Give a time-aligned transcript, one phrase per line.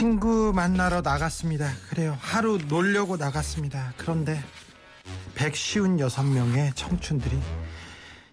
[0.00, 1.70] 친구 만나러 나갔습니다.
[1.90, 2.16] 그래요.
[2.22, 3.92] 하루 놀려고 나갔습니다.
[3.98, 4.42] 그런데
[5.34, 7.38] 156명의 청춘들이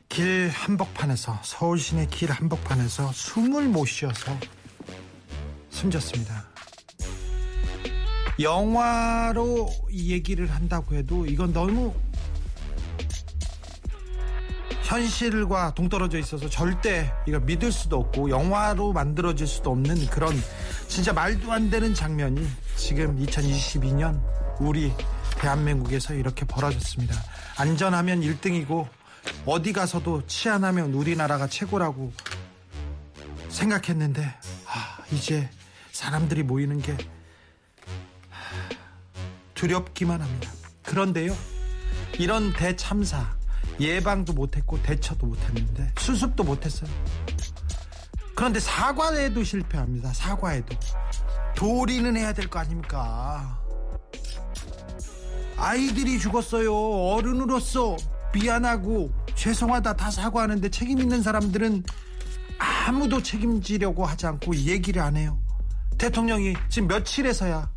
[0.08, 4.32] 길 한복판에서 서울 시내 길 한복판에서 숨을 못 쉬어서
[5.70, 6.46] 숨졌습니다.
[8.40, 11.94] 영화로 이 얘기를 한다고 해도 이건 너무
[14.84, 20.32] 현실과 동떨어져 있어서 절대 이거 믿을 수도 없고 영화로 만들어질 수도 없는 그런
[20.98, 22.44] 진짜 말도 안 되는 장면이
[22.76, 24.20] 지금 2022년
[24.60, 24.92] 우리
[25.40, 27.14] 대한민국에서 이렇게 벌어졌습니다.
[27.56, 28.88] 안전하면 1등이고
[29.46, 32.12] 어디 가서도 치안하면 우리나라가 최고라고
[33.50, 34.24] 생각했는데
[34.66, 35.48] 아, 이제
[35.92, 36.98] 사람들이 모이는 게
[39.54, 40.52] 두렵기만 합니다.
[40.82, 41.38] 그런데요,
[42.18, 43.38] 이런 대참사
[43.80, 46.90] 예방도 못했고 대처도 못했는데 수습도 못했어요.
[48.38, 50.14] 그런데 사과에도 실패합니다.
[50.14, 50.76] 사과에도
[51.56, 53.60] 도리는 해야 될 거 아닙니까?
[55.58, 56.72] 아이들이 죽었어요.
[57.16, 57.98] 어른으로서
[58.32, 61.84] 미안하고 죄송하다 다 사과하는데 책임 있는 사람들은
[62.60, 65.40] 아무도 책임지려고 하지 않고 얘기를 안 해요.
[65.98, 67.72] 대통령이 지금 며칠에서야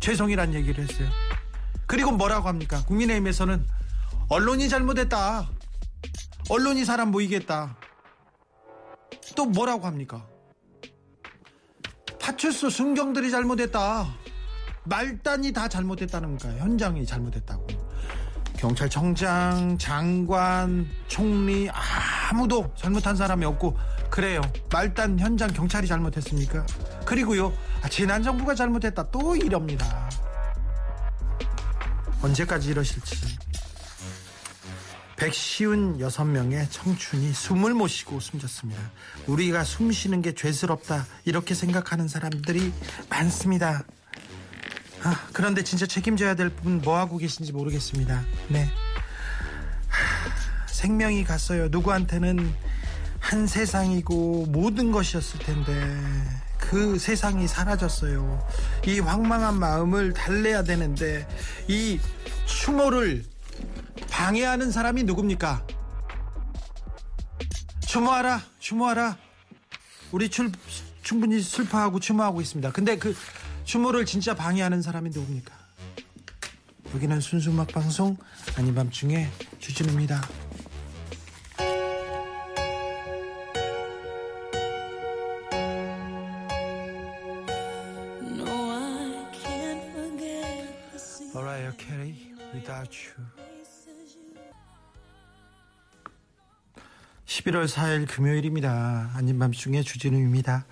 [0.00, 1.08] 죄송이란 얘기를 했어요.
[1.86, 2.82] 그리고 뭐라고 합니까?
[2.86, 3.64] 국민의힘에서는
[4.28, 5.48] 언론이 잘못했다.
[6.48, 7.76] 언론이 사람 모이겠다.
[9.34, 10.26] 또 뭐라고 합니까?
[12.20, 14.06] 파출소 순경들이 잘못했다.
[14.84, 16.52] 말단이 다 잘못했다는 거야.
[16.58, 17.66] 현장이 잘못했다고.
[18.56, 23.76] 경찰청장, 장관, 총리 아무도 잘못한 사람이 없고
[24.10, 24.42] 그래요.
[24.70, 26.66] 말단 현장 경찰이 잘못했습니까?
[27.06, 27.52] 그리고요.
[27.82, 29.10] 아, 지난 정부가 잘못했다.
[29.10, 30.10] 또 이럽니다.
[32.22, 33.38] 언제까지 이러실지.
[35.20, 38.80] 156명의 청춘이 숨을 못 쉬고 숨졌습니다.
[39.26, 41.06] 우리가 숨 쉬는 게 죄스럽다.
[41.26, 42.72] 이렇게 생각하는 사람들이
[43.10, 43.84] 많습니다.
[45.02, 48.24] 아, 그런데 진짜 책임져야 될분 뭐 하고 계신지 모르겠습니다.
[48.48, 48.70] 네.
[49.88, 51.68] 하, 생명이 갔어요.
[51.68, 52.54] 누구한테는
[53.18, 55.72] 한 세상이고 모든 것이었을 텐데
[56.56, 58.46] 그 세상이 사라졌어요.
[58.86, 61.28] 이 황망한 마음을 달래야 되는데
[61.68, 62.00] 이
[62.46, 63.24] 추모를
[64.08, 65.66] 방해하는 사람이 누굽니까?
[67.86, 69.16] 추모하라, 추모하라.
[70.12, 70.52] 우리 출,
[71.02, 72.72] 충분히 슬퍼하고 추모하고 있습니다.
[72.72, 73.14] 근데 그
[73.64, 75.52] 추모를 진짜 방해하는 사람이 누굽니까?
[76.94, 78.16] 여기는 순수 음악 방송
[78.56, 79.28] 아닌 밤중에
[79.58, 80.20] 주진우입니다.
[91.32, 93.39] Mariah Carey, Without You.
[97.30, 99.12] 11월 4일 금요일입니다.
[99.14, 100.66] 아닌 밤중에 주진우입니다.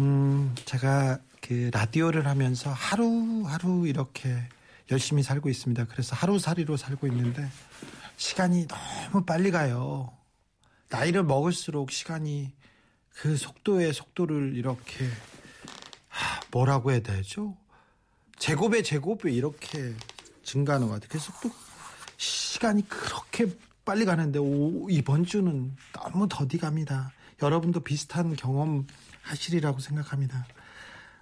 [0.00, 4.36] 음, 제가 그 라디오를 하면서 하루하루 이렇게
[4.90, 5.86] 열심히 살고 있습니다.
[5.86, 7.48] 그래서 하루살이로 살고 있는데
[8.16, 10.12] 시간이 너무 빨리 가요.
[10.90, 12.52] 나이를 먹을수록 시간이
[13.10, 15.06] 그 속도의 속도를 이렇게
[16.08, 17.56] 하, 뭐라고 해야 되죠?
[18.40, 19.94] 제곱의 제곱이 이렇게
[20.42, 21.08] 증가하는 것 같아요.
[21.08, 21.52] 그래서 또
[22.16, 23.46] 시간이 그렇게
[23.88, 27.10] 빨리 가는데 오, 이번 주는 너무 더디 갑니다.
[27.42, 28.86] 여러분도 비슷한 경험
[29.22, 30.46] 하시리라고 생각합니다.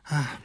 [0.08, 0.38] 아,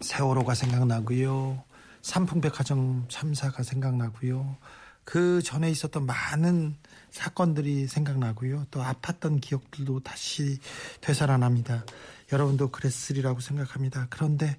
[0.00, 1.64] 세월호가 생각나고요.
[2.02, 4.58] 삼풍백화점 참사가 생각나고요.
[5.04, 6.76] 그 전에 있었던 많은
[7.10, 8.66] 사건들이 생각나고요.
[8.70, 10.58] 또 아팠던 기억들도 다시
[11.00, 11.86] 되살아납니다.
[12.30, 14.06] 여러분도 그랬으리라고 생각합니다.
[14.10, 14.58] 그런데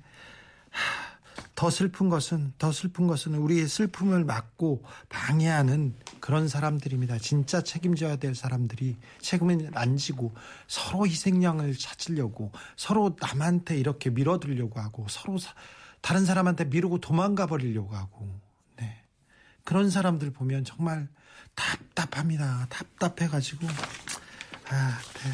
[0.72, 1.09] 하,
[1.60, 7.18] 더 슬픈 것은 더 슬픈 것은 우리의 슬픔을 막고 방해하는 그런 사람들입니다.
[7.18, 10.34] 진짜 책임져야 될 사람들이 책임을 안 지고
[10.70, 15.54] 서로 희생양을 찾으려고 서로 남한테 이렇게 밀어들려고 하고 서로 사,
[16.00, 18.40] 다른 사람한테 미루고 도망가 버리려고 하고
[18.78, 19.04] 네.
[19.66, 21.10] 그런 사람들 보면 정말
[21.56, 22.68] 답답합니다.
[22.70, 23.68] 답답해 가지고
[24.72, 25.32] 아, 네.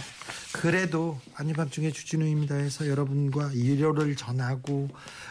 [0.53, 4.87] 그래도 아니밤중에 주진우입니다 해서 여러분과 일요를 전하고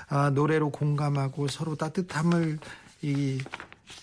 [0.09, 2.59] 아, 노래로 공감하고 서로 따뜻함을
[3.01, 3.41] 이,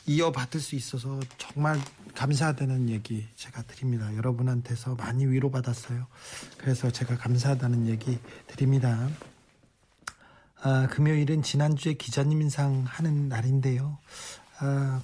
[0.08, 1.80] 이어받을 수 있어서 정말
[2.16, 4.16] 감사하다는 얘기 제가 드립니다.
[4.16, 6.08] 여러분한테서 많이 위로받았어요.
[6.58, 9.08] 그래서 제가 감사하다는 얘기 드립니다.
[10.64, 14.00] 아, 금요일은 지난주에 기자님 인상 하는 날인데요.
[14.58, 15.02] 아,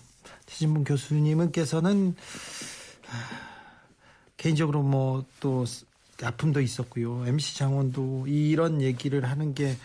[0.47, 2.15] 최진문 교수님께서는
[3.11, 3.56] 아,
[4.37, 5.65] 개인적으로 뭐 또
[6.23, 7.25] 아픔도 있었고요.
[7.27, 9.77] MC 장원도 이런 얘기를 하는 게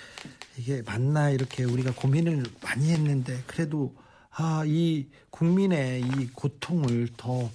[0.57, 3.95] 이게 맞나 이렇게 우리가 고민을 많이 했는데 그래도
[4.31, 7.51] 아, 이 국민의 이 고통을 더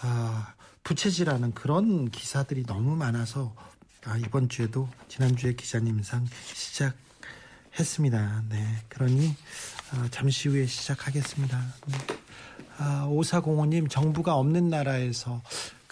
[0.00, 0.54] 아,
[0.84, 3.54] 부채질하는 그런 기사들이 너무 많아서
[4.04, 8.44] 아, 이번 주에도 지난주에 기자님상 시작했습니다.
[8.48, 9.34] 네, 그러니
[9.90, 11.60] 아, 잠시 후에 시작하겠습니다.
[11.86, 11.96] 네.
[12.76, 15.42] 아, 5405님 정부가 없는 나라에서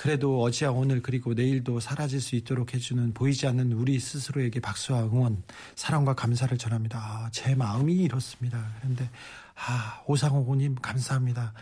[0.02, 5.44] 그래도 어제와 오늘 그리고 내일도 사라질 수 있도록 해주는 보이지 않는 우리 스스로에게 박수와 응원,
[5.76, 6.98] 사랑과 감사를 전합니다.
[6.98, 8.66] 아, 제 마음이 이렇습니다.
[8.80, 9.08] 그런데
[9.54, 11.52] 아, 오상호님 감사합니다.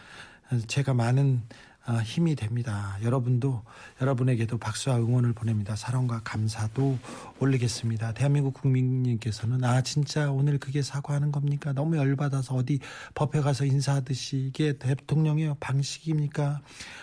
[0.68, 1.69] 제가 많은 아,
[2.04, 2.96] 힘이 됩니다.
[3.02, 3.62] 여러분도
[4.00, 5.74] 여러분에게도 박수와 응원을 보냅니다.
[5.76, 6.98] 사랑과 감사도
[7.40, 8.12] 올리겠습니다.
[8.12, 11.72] 대한민국 국민님께서는 아 진짜 오늘 그게 사과하는 겁니까?
[11.72, 12.78] 너무 열받아서 어디
[13.14, 16.60] 법회 가서 인사하듯이 이게 대통령의 방식입니까?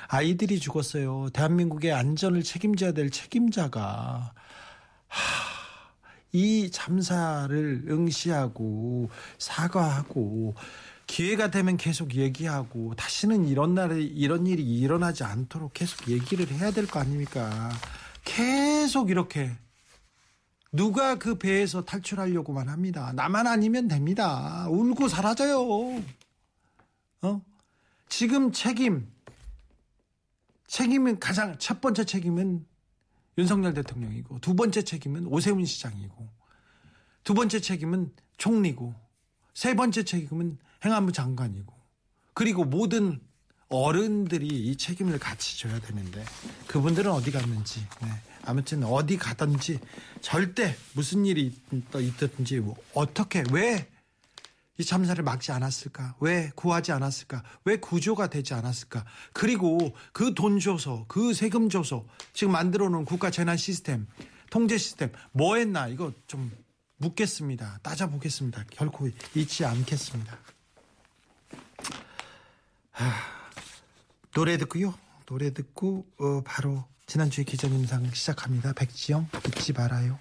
[0.07, 1.29] 아이들이 죽었어요.
[1.33, 4.31] 대한민국의 안전을 책임져야 될 책임자가
[5.07, 5.47] 하,
[6.31, 10.55] 이 참사를 응시하고 사과하고
[11.07, 16.85] 기회가 되면 계속 얘기하고 다시는 이런 날에 이런 일이 일어나지 않도록 계속 얘기를 해야 될
[16.85, 17.71] 거 아닙니까?
[18.23, 19.51] 계속 이렇게
[20.71, 23.13] 누가 그 배에서 탈출하려고만 합니다.
[23.15, 24.67] 나만 아니면 됩니다.
[24.69, 26.03] 울고 사라져요.
[27.21, 27.41] 어?
[28.09, 29.09] 지금 책임
[30.67, 32.65] 책임은 가장 첫 번째 책임은
[33.37, 36.27] 윤석열 대통령이고 두 번째 책임은 오세훈 시장이고
[37.23, 38.93] 두 번째 책임은 총리고
[39.53, 41.73] 세 번째 책임은 행안부 장관이고
[42.33, 43.19] 그리고 모든
[43.69, 46.23] 어른들이 이 책임을 같이 져야 되는데
[46.67, 48.09] 그분들은 어디 갔는지 네.
[48.43, 49.79] 아무튼 어디 가든지
[50.21, 53.97] 절대 무슨 일이 있든지 뭐 어떻게 왜
[54.79, 56.15] 이 참사를 막지 않았을까?
[56.19, 57.43] 왜 구하지 않았을까?
[57.65, 59.05] 왜 구조가 되지 않았을까?
[59.33, 64.05] 그리고 그 돈 줘서 그 세금 줘서 지금 만들어 놓은 국가 재난 시스템
[64.51, 66.51] 통제 시스템 뭐 했나 이거 좀
[66.97, 67.79] 묻겠습니다.
[67.81, 68.65] 따져보겠습니다.
[68.69, 70.37] 결코 잊지 않겠습니다.
[72.99, 73.13] 아,
[74.33, 74.93] 노래 듣고요.
[75.27, 78.73] 노래 듣고 어, 바로 지난주에 기자님상 시작합니다.
[78.73, 80.17] 백지영 잊지 말아요.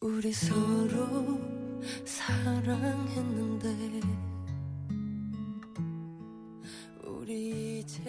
[0.00, 1.40] 우리 서로
[2.04, 4.00] 사랑했는데
[7.04, 8.02] 우리 이제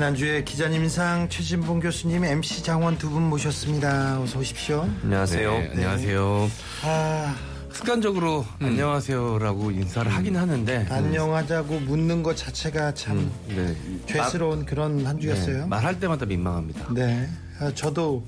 [0.00, 4.20] 지난주에 기자님상 최진봉 교수님, MC 장원 두 분 모셨습니다.
[4.20, 4.86] 어서 오십시오.
[5.02, 5.50] 안녕하세요.
[5.50, 6.50] 네, 안녕하세요.
[6.84, 7.34] 아,
[7.72, 13.74] 습관적으로 안녕하세요라고 인사를 하긴 하는데 안녕하자고 묻는 것 자체가 참 네.
[14.04, 15.60] 죄스러운 그런 한 주였어요.
[15.60, 16.92] 네, 말할 때마다 민망합니다.
[16.92, 17.26] 네.
[17.58, 18.22] 아, 저도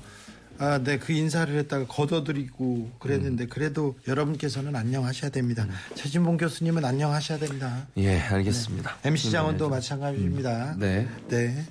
[0.59, 5.65] 아, 네, 그 인사를 했다가 걷어드리고 그랬는데 그래도 여러분께서는 안녕하셔야 됩니다.
[5.95, 7.87] 최진봉 교수님은 안녕하셔야 됩니다.
[7.95, 8.97] 예, 알겠습니다.
[9.05, 10.75] MC 장원도 마찬가지입니다.
[10.77, 11.07] 네.
[11.29, 11.65] 네.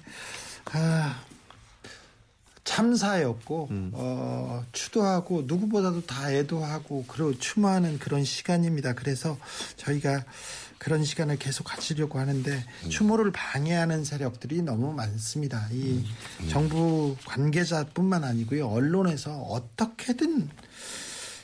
[0.73, 1.21] 아,
[2.65, 8.95] 참사였고, 어, 추도하고, 누구보다도 다 애도하고, 그리고 추모하는 그런 시간입니다.
[8.95, 9.39] 그래서
[9.77, 10.25] 저희가
[10.79, 15.69] 그런 시간을 계속 가지려고 하는데, 추모를 방해하는 세력들이 너무 많습니다.
[15.73, 16.05] 이
[16.51, 18.69] 정부 관계자뿐만 아니고요.
[18.69, 20.49] 언론에서 어떻게든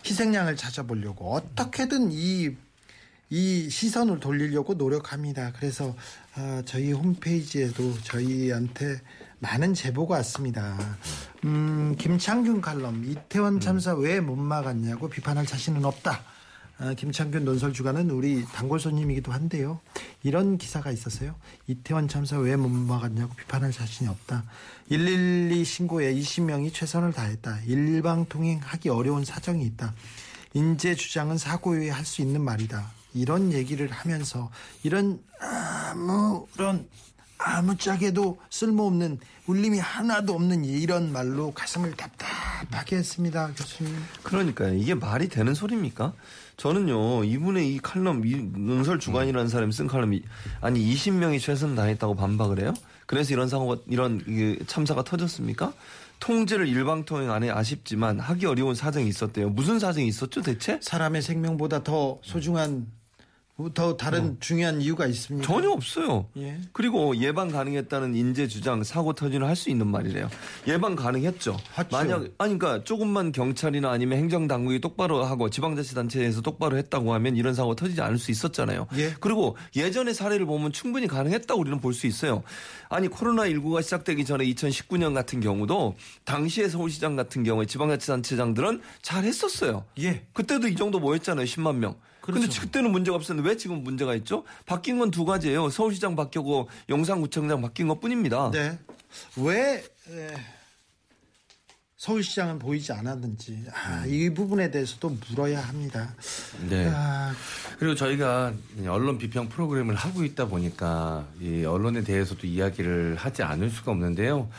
[0.07, 5.53] 희생양을 찾아보려고, 어떻게든 이이 시선을 돌리려고 노력합니다.
[5.57, 5.97] 그래서
[6.35, 9.01] 아, 저희 홈페이지에도 저희한테
[9.41, 10.77] 많은 제보가 왔습니다.
[11.45, 16.23] 음, 김창균 칼럼 이태원 참사 왜 못 막았냐고 비판할 자신은 없다.
[16.79, 19.81] 아, 김창균 논설 주간은 우리 단골 손님이기도 한데요.
[20.25, 21.37] 이런 기사가 있었어요.
[21.69, 24.45] 이태원 참사 왜 못 막았냐고 비판할 자신이 없다.
[24.89, 27.61] 112 신고에 20명이 최선을 다했다.
[27.67, 29.95] 일방 통행하기 어려운 사정이 있다.
[30.55, 32.91] 인재 주장은 사고 이후에 할 수 있는 말이다.
[33.15, 34.51] 이런 얘기를 하면서
[34.83, 36.89] 이런 아무런
[37.39, 43.95] 아무짝에도 쓸모없는 울림이 하나도 없는 이런 말로 가슴을 답답하게 했습니다, 교수님.
[44.23, 46.15] 그러니까 이게 말이 되는 소리입니까?
[46.57, 50.23] 저는요 이분의 이 칼럼 이 논설 주관이라는 사람이 쓴 칼럼이
[50.61, 52.75] 아니 20명이 최선 다했다고 반박을 해요?
[53.07, 55.73] 그래서 이런 사고가 이런 이 참사가 터졌습니까?
[56.21, 59.51] 통제를 일방통행 안해 아쉽지만 하기 어려운 사정이 있었대요.
[59.51, 60.79] 무슨 사정이 있었죠 대체?
[60.81, 62.87] 사람의 생명보다 더 소중한
[63.73, 65.47] 더 다른 중요한 이유가 있습니까?
[65.47, 66.27] 전혀 없어요.
[66.37, 66.59] 예.
[66.73, 70.29] 그리고 예방 가능했다는 인재 주장 사고 터지는 할수 있는 말이래요.
[70.67, 71.57] 예방 가능했죠.
[71.71, 71.89] 하죠.
[71.93, 77.55] 만약 아니 그러니까 조금만 경찰이나 아니면 행정 당국이 똑바로 하고 지방자치단체에서 똑바로 했다고 하면 이런
[77.55, 78.89] 사고 터지지 않을 수 있었잖아요.
[78.97, 79.15] 예.
[79.21, 82.43] 그리고 예전의 사례를 보면 충분히 가능했다고 우리는 볼 수 있어요.
[82.89, 85.95] 아니 코로나 19가 시작되기 전에 2019년 같은 경우도
[86.25, 89.85] 당시의 서울시장 같은 경우에 지방자치단체장들은 잘 했었어요.
[90.01, 90.25] 예.
[90.33, 91.47] 그때도 이 정도 모였잖아요.
[91.47, 91.95] 10만 명.
[92.33, 92.63] 근데 그렇죠.
[92.63, 94.45] 그때는 문제가 없었는데 왜 지금 문제가 있죠?
[94.67, 95.69] 바뀐 건 두 가지예요.
[95.71, 98.51] 서울시장 바뀌고 영산구청장 바뀐 것 뿐입니다.
[98.51, 98.79] 네.
[99.37, 100.35] 왜 에,
[101.97, 106.15] 서울시장은 보이지 않았는지 아, 이 부분에 대해서도 물어야 합니다.
[106.69, 106.91] 네.
[106.93, 107.35] 아,
[107.79, 108.53] 그리고 저희가
[108.89, 114.51] 언론 비평 프로그램을 하고 있다 보니까 이 언론에 대해서도 이야기를 하지 않을 수가 없는데요.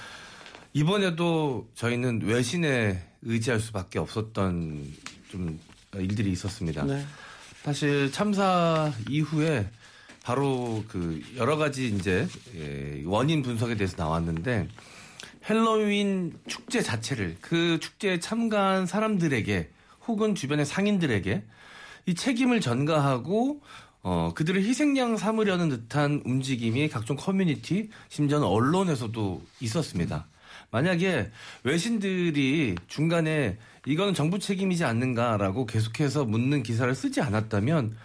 [0.73, 4.93] 이번에도 저희는 외신에 의지할 수밖에 없었던
[5.29, 5.59] 좀
[5.95, 6.83] 일들이 있었습니다.
[6.83, 7.05] 네.
[7.65, 9.67] 사실 참사 이후에
[10.23, 14.67] 바로 그 여러 가지 이제 예, 원인 분석에 대해서 나왔는데
[15.49, 19.71] 헬로윈 축제 자체를 그 축제에 참가한 사람들에게
[20.05, 21.43] 혹은 주변의 상인들에게
[22.05, 23.63] 이 책임을 전가하고
[24.03, 30.27] 어 그들을 희생양 삼으려는 듯한 움직임이 각종 커뮤니티 심지어는 언론에서도 있었습니다.
[30.69, 31.31] 만약에
[31.63, 33.57] 외신들이 중간에
[33.87, 37.95] 이거는 정부 책임이지 않는가라고 계속해서 묻는 기사를 쓰지 않았다면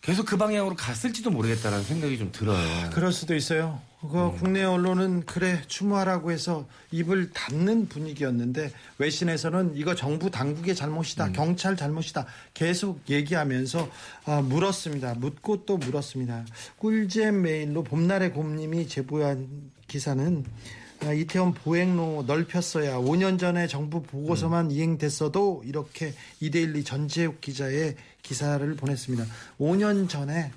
[0.00, 2.90] 계속 그 방향으로 갔을지도 모르겠다라는 생각이 좀 들어요.
[2.92, 3.80] 그럴 수도 있어요.
[4.00, 11.76] 그 국내 언론은 그래 추모하라고 해서 입을 닫는 분위기였는데 외신에서는 이거 정부 당국의 잘못이다, 경찰
[11.76, 13.90] 잘못이다 계속 얘기하면서
[14.26, 15.14] 아, 물었습니다.
[15.14, 16.46] 묻고 또 물었습니다.
[16.76, 19.48] 꿀잼 메일로 봄날의 곰님이 제보한
[19.88, 28.74] 기사는 아, 이태원 보행로 넓혔어야 5년 전에 정부 보고서만 이행됐어도 이렇게 이데일리 전재욱 기자의 기사를
[28.74, 29.24] 보냈습니다.
[29.60, 30.50] 5년 전에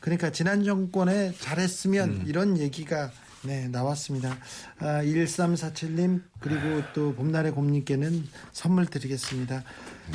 [0.00, 3.10] 그러니까 지난 정권에 잘했으면 이런 얘기가
[3.42, 4.38] 네, 나왔습니다.
[4.78, 9.62] 아, 1347님 그리고 또 봄날의 곰님께는 선물 드리겠습니다.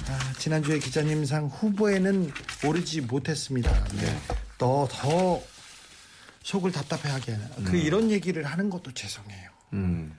[0.08, 2.32] 아, 지난주에 기자님상 후보에는
[2.66, 3.72] 오르지 못했습니다.
[3.96, 4.18] 네.
[4.58, 5.42] 더 더
[6.44, 9.50] 속을 답답해하게 하는 그 이런 얘기를 하는 것도 죄송해요.
[9.74, 10.14] 음.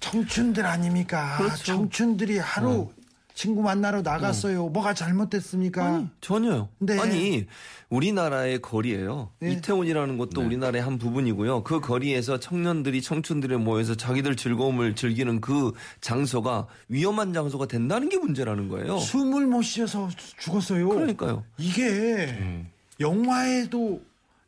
[0.00, 1.38] 청춘들 아닙니까?
[1.38, 1.64] 그렇죠.
[1.64, 2.90] 청춘들이 하루
[3.34, 4.68] 친구 만나러 나갔어요.
[4.68, 5.86] 뭐가 잘못됐습니까?
[5.86, 6.68] 아니, 전혀요.
[6.78, 6.98] 네.
[7.00, 7.46] 아니,
[7.88, 9.30] 우리나라의 거리예요.
[9.38, 9.52] 네.
[9.52, 11.62] 이태원이라는 곳도 우리나라의 한 부분이고요.
[11.62, 18.68] 그 거리에서 청년들이 청춘들이 모여서 자기들 즐거움을 즐기는 그 장소가 위험한 장소가 된다는 게 문제라는
[18.68, 18.98] 거예요.
[18.98, 20.88] 숨을 못 쉬어서 죽었어요.
[20.88, 21.44] 그러니까요.
[21.56, 22.64] 이게
[23.00, 24.02] 영화에도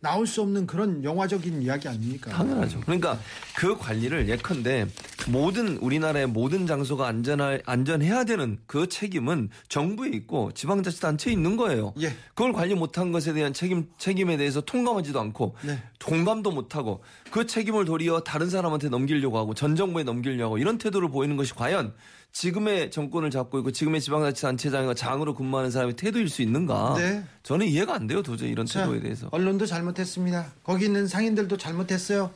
[0.05, 2.31] 나올 수 없는 그런 영화적인 이야기 아닙니까?
[2.31, 2.81] 당연하죠.
[2.81, 3.19] 그러니까
[3.57, 4.87] 그 관리를 예컨대
[5.29, 11.95] 모든 우리나라의 모든 장소가 안전할 안전해야 되는 그 책임은 정부에 있고 지방자치단체에 있는 거예요.
[12.03, 12.09] 예.
[12.35, 15.83] 그걸 관리 못한 것에 대한 책임 책임에 대해서 통감하지도 않고 네.
[16.05, 21.09] 공감도 못하고 그 책임을 도리어 다른 사람한테 넘기려고 하고 전 정부에 넘기려고 하고 이런 태도를
[21.09, 21.95] 보이는 것이 과연
[22.35, 26.97] 지금의 정권을 잡고 있고 지금의 지방자치단체장과 장으로 근무하는 사람의 태도일 수 있는가?
[26.99, 27.25] 네.
[27.45, 29.29] 저는 이해가 안 돼요 도저히 이런 자, 태도에 대해서.
[29.31, 30.53] 언론도 잘못했습니다.
[30.65, 32.33] 거기 있는 상인들도 잘못했어요.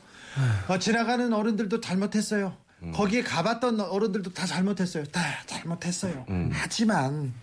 [0.69, 2.55] 어, 지나가는 어른들도 잘못했어요.
[2.93, 5.03] 거기에 가봤던 어른들도 다 잘못했어요.
[5.05, 6.25] 다 잘못했어요.
[6.53, 7.33] 하지만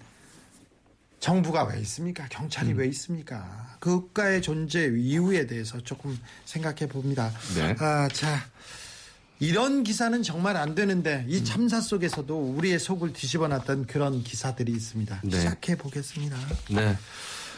[1.20, 2.26] 정부가 왜 있습니까?
[2.30, 3.76] 경찰이 왜 있습니까?
[3.80, 7.30] 그 국가의 존재 이유에 대해서 조금 생각해 봅니다.
[7.54, 7.76] 네.
[7.80, 8.46] 아, 자.
[9.38, 15.20] 이런 기사는 정말 안 되는데 이 참사 속에서도 우리의 속을 뒤집어 놨던 그런 기사들이 있습니다.
[15.24, 15.30] 네.
[15.36, 16.36] 시작해 보겠습니다.
[16.70, 16.96] 네.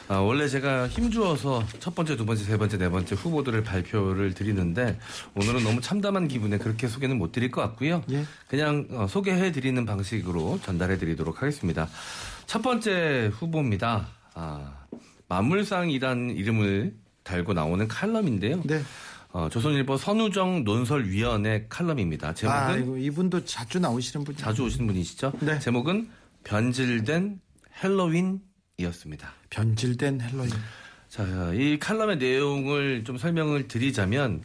[0.08, 4.98] 아, 원래 제가 힘주어서 첫 번째, 두 번째, 세 번째, 네 번째 후보들을 발표를 드리는데
[5.34, 8.02] 오늘은 너무 참담한 기분에 그렇게 소개는 못 드릴 것 같고요.
[8.10, 8.24] 예.
[8.48, 11.88] 그냥 어, 소개해 드리는 방식으로 전달해 드리도록 하겠습니다.
[12.46, 14.08] 첫 번째 후보입니다.
[14.32, 14.72] 아,
[15.28, 18.62] 만물상이란 이름을 달고 나오는 칼럼인데요.
[18.64, 18.82] 네.
[19.38, 22.34] 어, 조선일보 선우정 논설위원회 칼럼입니다.
[22.34, 25.32] 제목은 아, 이분도 자주 나오시는 분이 자주 오시는 분이시죠?
[25.38, 25.60] 네.
[25.60, 26.08] 제목은
[26.42, 27.40] 변질된
[27.84, 29.32] 헬로윈이었습니다.
[29.50, 30.50] 변질된 헬로윈.
[31.08, 34.42] 자, 이 칼럼의 내용을 좀 설명을 드리자면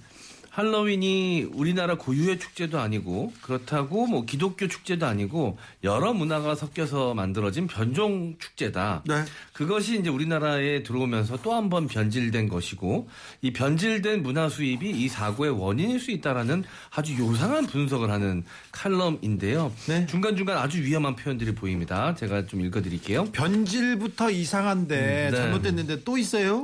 [0.53, 8.35] 할로윈이 우리나라 고유의 축제도 아니고 그렇다고 뭐 기독교 축제도 아니고 여러 문화가 섞여서 만들어진 변종
[8.37, 9.01] 축제다.
[9.07, 9.23] 네.
[9.53, 13.09] 그것이 이제 우리나라에 들어오면서 또 한 번 변질된 것이고
[13.41, 19.73] 이 변질된 문화 수입이 이 사고의 원인일 수 있다라는 아주 요상한 분석을 하는 칼럼인데요.
[19.87, 20.05] 네.
[20.05, 22.13] 중간중간 아주 위험한 표현들이 보입니다.
[22.13, 23.25] 제가 좀 읽어드릴게요.
[23.31, 25.35] 변질부터 이상한데 음, 네.
[25.35, 26.63] 잘못됐는데 또 있어요?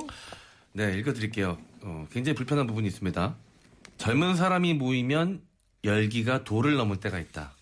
[0.74, 1.58] 네, 읽어드릴게요.
[1.82, 3.36] 어, 굉장히 불편한 부분이 있습니다.
[4.00, 5.42] 젊은 사람이 모이면
[5.84, 7.54] 열기가 도를 넘을 때가 있다.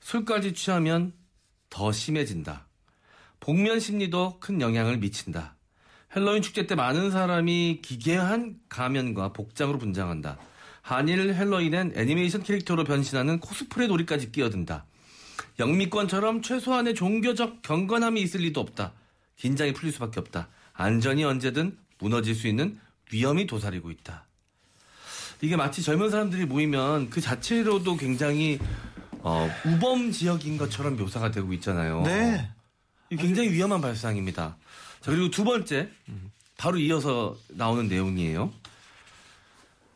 [0.00, 1.14] 술까지 취하면
[1.70, 2.66] 더 심해진다.
[3.40, 5.56] 복면 심리도 큰 영향을 미친다.
[6.14, 10.38] 헬로윈 축제 때 많은 사람이 기괴한 가면과 복장으로 분장한다.
[10.82, 14.84] 한일 헬로윈엔 애니메이션 캐릭터로 변신하는 코스프레 놀이까지 끼어든다.
[15.58, 18.92] 영미권처럼 최소한의 종교적 경건함이 있을 리도 없다.
[19.36, 20.48] 긴장이 풀릴 수밖에 없다.
[20.74, 22.78] 안전이 언제든 무너질 수 있는
[23.10, 24.26] 위험이 도사리고 있다.
[25.40, 28.58] 이게 마치 젊은 사람들이 모이면 그 자체로도 굉장히
[29.20, 32.02] 어, 우범 지역인 것처럼 묘사가 되고 있잖아요.
[32.02, 32.50] 네.
[33.10, 34.56] 굉장히 위험한 발상입니다.
[35.00, 35.88] 자, 그리고 두 번째,
[36.56, 38.52] 바로 이어서 나오는 내용이에요.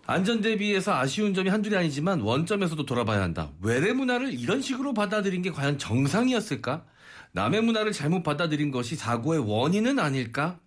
[0.07, 3.51] 안전 대비해서 아쉬운 점이 한둘이 아니지만 원점에서도 돌아봐야 한다.
[3.61, 6.85] 외래 문화를 이런 식으로 받아들인 게 과연 정상이었을까?
[7.33, 10.59] 남의 문화를 잘못 받아들인 것이 사고의 원인은 아닐까?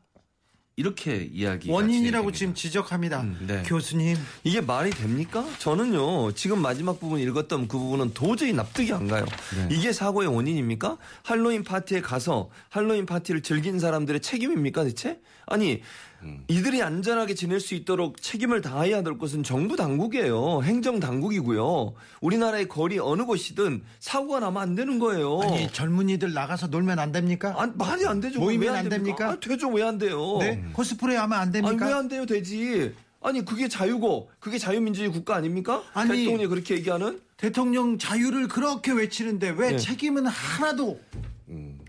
[0.81, 1.69] 이렇게 이야기.
[1.69, 3.21] 원인이라고 지금 지적합니다.
[3.21, 3.61] 음, 네.
[3.67, 4.17] 교수님.
[4.43, 5.45] 이게 말이 됩니까?
[5.59, 9.23] 저는요, 지금 마지막 부분 읽었던 그 부분은 도저히 납득이 안 가요.
[9.55, 9.67] 네.
[9.71, 10.97] 이게 사고의 원인입니까?
[11.21, 15.19] 할로윈 파티에 가서 할로윈 파티를 즐긴 사람들의 책임입니까, 대체?
[15.45, 15.81] 아니,
[16.23, 16.43] 음.
[16.47, 20.61] 이들이 안전하게 지낼 수 있도록 책임을 다해야 될 것은 정부 당국이에요.
[20.63, 21.93] 행정 당국이고요.
[22.21, 25.39] 우리나라의 거리 어느 곳이든 사고가 나면 안 되는 거예요.
[25.41, 27.55] 아니 젊은이들 나가서 놀면 안 됩니까?
[27.57, 28.39] 안, 말이 안 되죠.
[28.39, 29.29] 모이면 안 됩니까?
[29.31, 29.69] 아, 되죠.
[29.69, 30.37] 왜 안 돼요?
[30.39, 30.63] 네?
[30.73, 31.87] 코스프레 하면 안 됩니까?
[31.87, 32.25] 왜 안 돼요?
[32.25, 32.93] 되지.
[33.23, 35.83] 아니, 그게 자유고, 그게 자유민주주의 국가 아닙니까?
[35.93, 37.19] 아니, 대통령이 그렇게 얘기하는?
[37.37, 39.77] 대통령 자유를 그렇게 외치는데 왜 네.
[39.77, 40.99] 책임은 하나도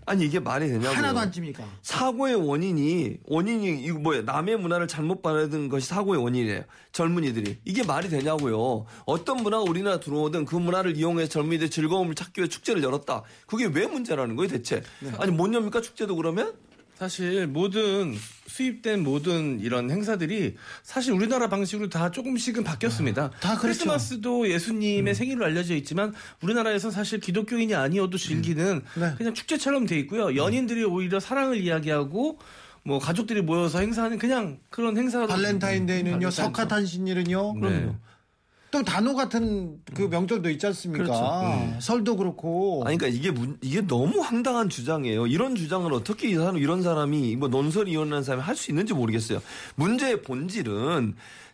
[0.05, 0.97] 아니, 이게 말이 되냐고요.
[0.97, 1.63] 하나도 안 집니까?
[1.81, 4.23] 사고의 원인이, 원인이, 이거 뭐예요?
[4.23, 6.63] 남의 문화를 잘못 받아든 것이 사고의 원인이래요.
[6.91, 7.59] 젊은이들이.
[7.65, 8.85] 이게 말이 되냐고요.
[9.05, 13.23] 어떤 문화가 우리나라 들어오든 그 문화를 이용해서 젊은이들 즐거움을 찾기 위해 축제를 열었다.
[13.47, 14.83] 그게 왜 문제라는 거예요, 대체?
[15.17, 16.53] 아니, 못 엽니까, 축제도 그러면?
[16.97, 18.15] 사실 모든
[18.47, 23.31] 수입된 모든 이런 행사들이 사실 우리나라 방식으로 다 조금씩은 바뀌었습니다.
[23.31, 23.61] 다 그렇죠.
[23.61, 29.13] 크리스마스도 예수님의 생일로 알려져 있지만 우리나라에서 사실 기독교인이 아니어도 즐기는 네.
[29.17, 30.35] 그냥 축제처럼 돼 있고요.
[30.35, 32.39] 연인들이 오히려 사랑을 이야기하고
[32.83, 37.95] 뭐 가족들이 모여서 행사하는 그냥 그런 행사로 발렌타인데이는요, 발렌타인 석가탄신일은요, 네.
[38.73, 41.03] 또 단오 같은 그 명절도 있지 않습니까?
[41.03, 41.79] 그렇죠.
[41.79, 42.81] 설도 그렇고.
[42.87, 45.27] 아니, 그러니까 이게 문- 이게 너무 황당한 주장이에요.
[45.27, 49.41] 이런 주장을 어떻게 이 사람, 이런 사람이 뭐 논설이 일어나는 사람이 할 수 있는지 모르겠어요.
[49.75, 51.13] 문제의 본질은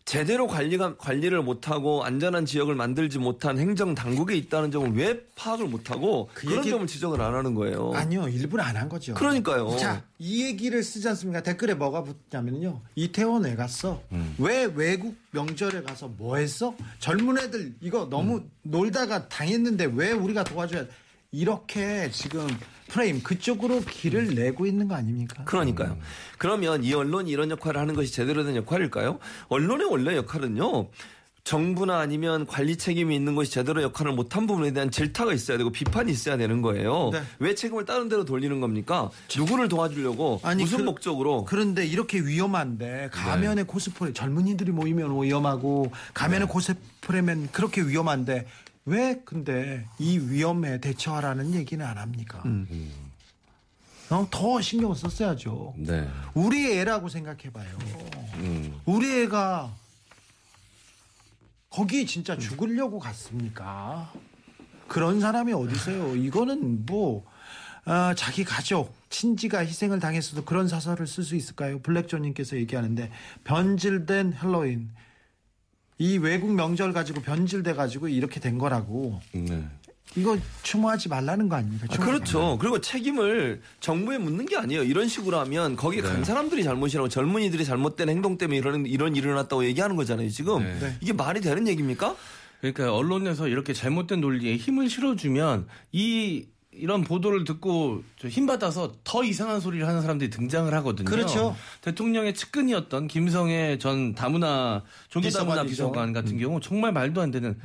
[0.10, 6.28] 제대로 관리가 관리를 못하고 안전한 지역을 만들지 못한 행정 당국에 있다는 점을 왜 파악을 못하고
[6.34, 7.91] 그 그런 얘기- 점을 지적을 안 하는 거예요.
[7.93, 9.13] 아니요, 일부러 안 한 거죠.
[9.13, 9.78] 그러니까요.
[9.78, 11.43] 자, 이 얘기를 쓰지 않습니까?
[11.43, 12.82] 댓글에 뭐가 붙냐면요.
[12.95, 14.02] 이태원 왜 갔어?
[14.12, 14.34] 음.
[14.39, 16.74] 왜 외국 명절에 가서 뭐 했어?
[16.98, 18.50] 젊은 애들 이거 너무 음.
[18.63, 20.89] 놀다가 당했는데 왜 우리가 도와줘야 돼?
[21.32, 22.48] 이렇게 지금
[22.88, 25.44] 프레임 그쪽으로 길을 내고 있는 거 아닙니까?
[25.46, 25.98] 그러니까요.
[26.39, 29.20] 그러면 이 언론이 이런 역할을 하는 것이 제대로 된 역할일까요?
[29.50, 30.88] 언론의 원래 역할은요.
[31.44, 36.12] 정부나 아니면 관리 책임이 있는 것이 제대로 역할을 못한 부분에 대한 질타가 있어야 되고 비판이
[36.12, 37.10] 있어야 되는 거예요.
[37.13, 37.22] 네.
[37.39, 39.10] 왜 책임을 다른 데로 돌리는 겁니까?
[39.36, 41.46] 누구를 도와주려고 아니, 무슨 그- 목적으로?
[41.46, 48.46] 그런데 이렇게 위험한데 가면에 코스프레 젊은이들이 모이면 위험하고 가면에 코스프레면 그렇게 위험한데
[48.89, 52.41] 왜 근데 이 위험에 대처하라는 얘기는 안 합니까?
[54.10, 55.75] 어, 더 신경 썼어야죠.
[55.78, 56.10] 네.
[56.34, 57.78] 우리 애라고 생각해봐요.
[58.38, 58.82] 음.
[58.86, 59.71] 우리 애가
[61.69, 64.12] 거기 진짜 죽으려고 갔습니까?
[64.88, 66.15] 그런 사람이 어디 있어요?
[66.15, 67.23] 이거는 뭐
[67.86, 71.80] 아, 자기 가족, 친지가 희생을 당했어도 그런 사설을 쓸 수 있을까요?
[71.80, 73.12] 블랙존님께서 얘기하는데
[73.43, 74.89] 변질된 헬로윈
[75.99, 79.65] 이 외국 명절 가지고 변질돼 가지고 이렇게 된 거라고 네.
[80.15, 81.85] 이거 추모하지 말라는 거 아닙니까?
[81.89, 82.57] 아, 그렇죠.
[82.59, 84.83] 그리고 책임을 정부에 묻는 게 아니에요.
[84.83, 89.65] 이런 식으로 하면 거기 간 사람들이 잘못이라고 젊은이들이 잘못된 행동 때문에 이런 이런 일이 일어났다고
[89.65, 90.29] 얘기하는 거잖아요.
[90.29, 90.97] 지금 네.
[91.01, 92.15] 이게 말이 되는 얘기입니까?
[92.62, 96.47] 그러니까 언론에서 이렇게 잘못된 논리에 힘을 실어주면 이
[96.80, 101.06] 이런 보도를 듣고 저 힘받아서 더 이상한 소리를 하는 사람들이 등장을 하거든요.
[101.10, 101.56] 그렇죠.
[101.82, 105.70] 대통령의 측근이었던 김성애 전 다문화 조기다문화 비서관이죠.
[105.70, 107.58] 비서관 같은 경우 정말 말도 안 되는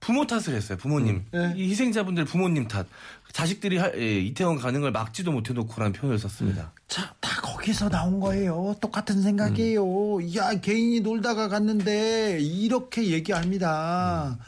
[0.00, 0.76] 부모 탓을 했어요.
[0.78, 1.52] 부모님 네.
[1.56, 2.86] 이 희생자분들 부모님 탓.
[3.32, 6.72] 자식들이 하- 예, 이태원 가는 걸 막지도 못해놓고라는 표현을 썼습니다.
[6.88, 8.74] 자, 다 거기서 나온 거예요.
[8.80, 10.34] 똑같은 생각이에요.
[10.36, 14.38] 야, 개인이 놀다가 갔는데 이렇게 얘기합니다.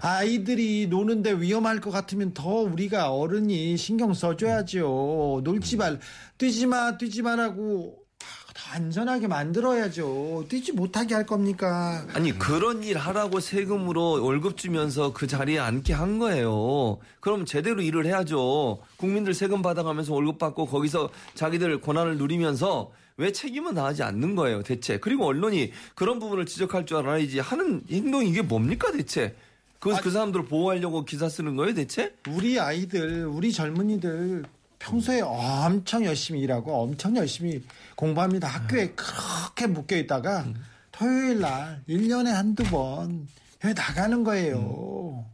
[0.00, 5.42] 하, 아이들이 노는데 위험할 것 같으면 더 우리가 어른이 신경 써줘야죠.
[5.44, 6.00] 놀지 말,
[6.38, 8.06] 뛰지 마, 뛰지 마라고
[8.54, 10.46] 더 안전하게 만들어야죠.
[10.48, 12.06] 뛰지 못하게 할 겁니까?
[12.14, 16.98] 아니 그런 일 하라고 세금으로 월급 주면서 그 자리에 앉게 한 거예요.
[17.20, 18.78] 그럼 제대로 일을 해야죠.
[18.96, 24.98] 국민들 세금 받아가면서 월급 받고 거기서 자기들 권한을 누리면서 왜 책임은 다하지 않는 거예요, 대체.
[24.98, 29.34] 그리고 언론이 그런 부분을 지적할 줄 알아야지 하는 행동이 이게 뭡니까, 대체?
[29.78, 32.14] 그, 그 사람들을 보호하려고 기사 쓰는 거예요, 대체?
[32.28, 34.44] 우리 아이들, 우리 젊은이들
[34.78, 37.62] 평소에 엄청 열심히 일하고 엄청 열심히
[37.94, 38.48] 공부합니다.
[38.48, 40.46] 학교에 그렇게 묶여 있다가
[40.92, 43.28] 토요일 날 1년에 한두 번
[43.64, 45.24] 여기 나가는 거예요.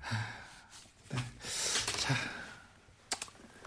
[0.00, 0.16] 하,
[1.10, 1.18] 네.
[1.98, 2.14] 자,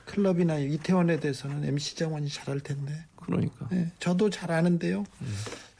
[0.05, 3.05] 클럽이나 이태원에 대해서는 MC 장원이 잘할 텐데.
[3.15, 3.67] 그러니까.
[3.71, 5.05] 네, 저도 잘 아는데요.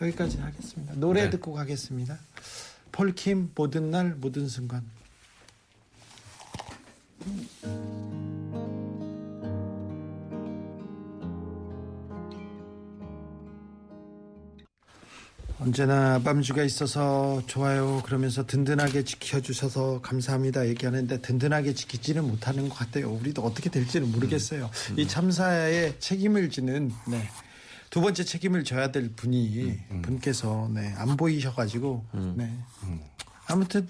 [0.02, 0.94] 여기까지 하겠습니다.
[0.96, 1.30] 노래 네.
[1.30, 2.18] 듣고 가겠습니다.
[2.96, 4.82] 폴킴 모든 날 모든 순간.
[15.60, 18.02] 언제나 밤주가 있어서 좋아요.
[18.06, 20.66] 그러면서 든든하게 지켜주셔서 감사합니다.
[20.70, 23.12] 얘기하는데 든든하게 지키지는 못하는 것 같아요.
[23.12, 24.70] 우리도 어떻게 될지는 모르겠어요.
[24.96, 27.28] 이 참사에 책임을 지는 네.
[27.90, 32.52] 두 번째 책임을 져야 될 분이 분께서 네, 안 보이셔가지고 네.
[33.48, 33.88] 아무튼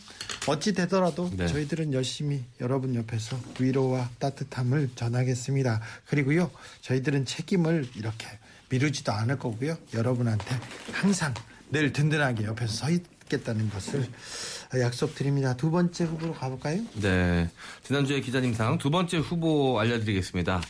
[0.48, 1.48] 어찌 되더라도 네.
[1.48, 5.82] 저희들은 열심히 여러분 옆에서 위로와 따뜻함을 전하겠습니다.
[6.08, 8.28] 그리고요 저희들은 책임을 이렇게
[8.70, 10.60] 미루지도 않을 거고요 여러분한테
[10.92, 11.34] 항상
[11.72, 14.08] 늘 든든하게 옆에서 서 있겠다는 것을
[14.80, 15.56] 약속드립니다.
[15.56, 16.84] 두 번째 후보로 가볼까요?
[16.96, 17.50] 네.
[17.84, 20.62] 지난주에 기자님상 두 번째 후보 알려드리겠습니다.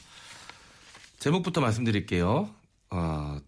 [1.19, 2.49] 제목부터 말씀드릴게요.
[2.89, 3.39] 어,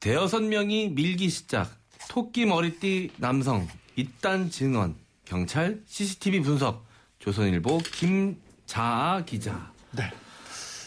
[0.00, 1.70] 대여섯 명이 밀기 시작.
[2.08, 3.66] 토끼 머리띠 남성.
[3.96, 4.96] 입단 증언.
[5.24, 6.84] 경찰 CCTV 분석.
[7.18, 9.72] 조선일보 김자아 기자.
[9.92, 10.10] 네.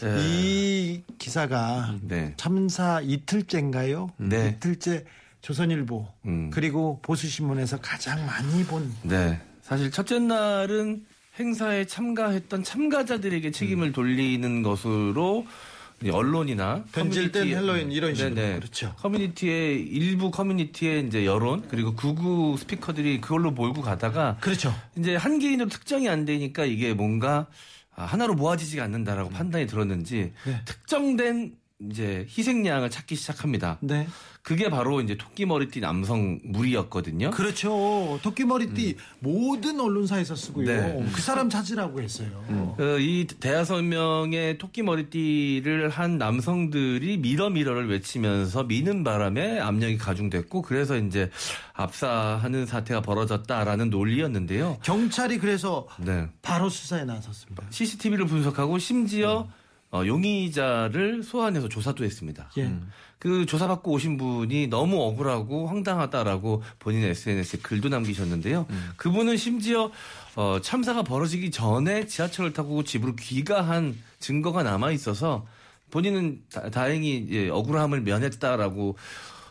[0.00, 0.16] 네.
[0.20, 2.34] 이 기사가 네.
[2.36, 4.10] 참사 이틀째인가요?
[4.18, 4.54] 네.
[4.56, 5.04] 이틀째
[5.40, 6.50] 조선일보 음.
[6.50, 9.40] 그리고 보수신문에서 가장 많이 본 네.
[9.62, 11.04] 사실 첫째 날은
[11.38, 15.77] 행사에 참가했던 참가자들에게 책임을 돌리는 것으로 이
[16.10, 18.34] 언론이나 변질된 헬로윈 이런 식으로.
[18.34, 18.58] 네네.
[18.60, 18.94] 그렇죠.
[18.98, 24.72] 커뮤니티의 일부 커뮤니티의 이제 여론 그리고 극우 스피커들이 그걸로 몰고 가다가 그렇죠.
[24.96, 27.46] 이제 한 개인으로 특정이 안 되니까 이게 뭔가
[27.94, 28.84] 아, 하나로 모아지지가 음.
[28.84, 30.62] 않는다라고 판단이 들었는지 네.
[30.64, 33.78] 특정된 이제 희생양을 찾기 시작합니다.
[33.80, 34.08] 네.
[34.42, 37.30] 그게 바로 이제 토끼 머리띠 남성 무리였거든요.
[37.30, 38.18] 그렇죠.
[38.22, 40.66] 토끼 머리띠 모든 언론사에서 쓰고요.
[40.66, 41.06] 네.
[41.12, 42.74] 그 사람 찾으라고 했어요.
[42.78, 50.96] 그이 대여섯 명의 토끼 머리띠를 한 남성들이 미러 미러를 외치면서 미는 바람에 압력이 가중됐고 그래서
[50.96, 51.30] 이제
[51.74, 54.78] 압사하는 사태가 벌어졌다라는 논리였는데요.
[54.82, 56.26] 경찰이 그래서 네.
[56.42, 57.64] 바로 수사에 나섰습니다.
[57.70, 59.46] CCTV를 분석하고 심지어
[59.90, 62.50] 어, 용의자를 소환해서 조사도 했습니다.
[62.58, 62.72] 예.
[63.18, 68.66] 그 조사받고 오신 분이 너무 억울하고 황당하다라고 본인의 SNS에 글도 남기셨는데요.
[68.96, 69.90] 그분은 심지어
[70.36, 75.46] 어, 참사가 벌어지기 전에 지하철을 타고 집으로 귀가한 증거가 남아 있어서
[75.90, 78.96] 본인은 다, 행히 예, 억울함을 면했다라고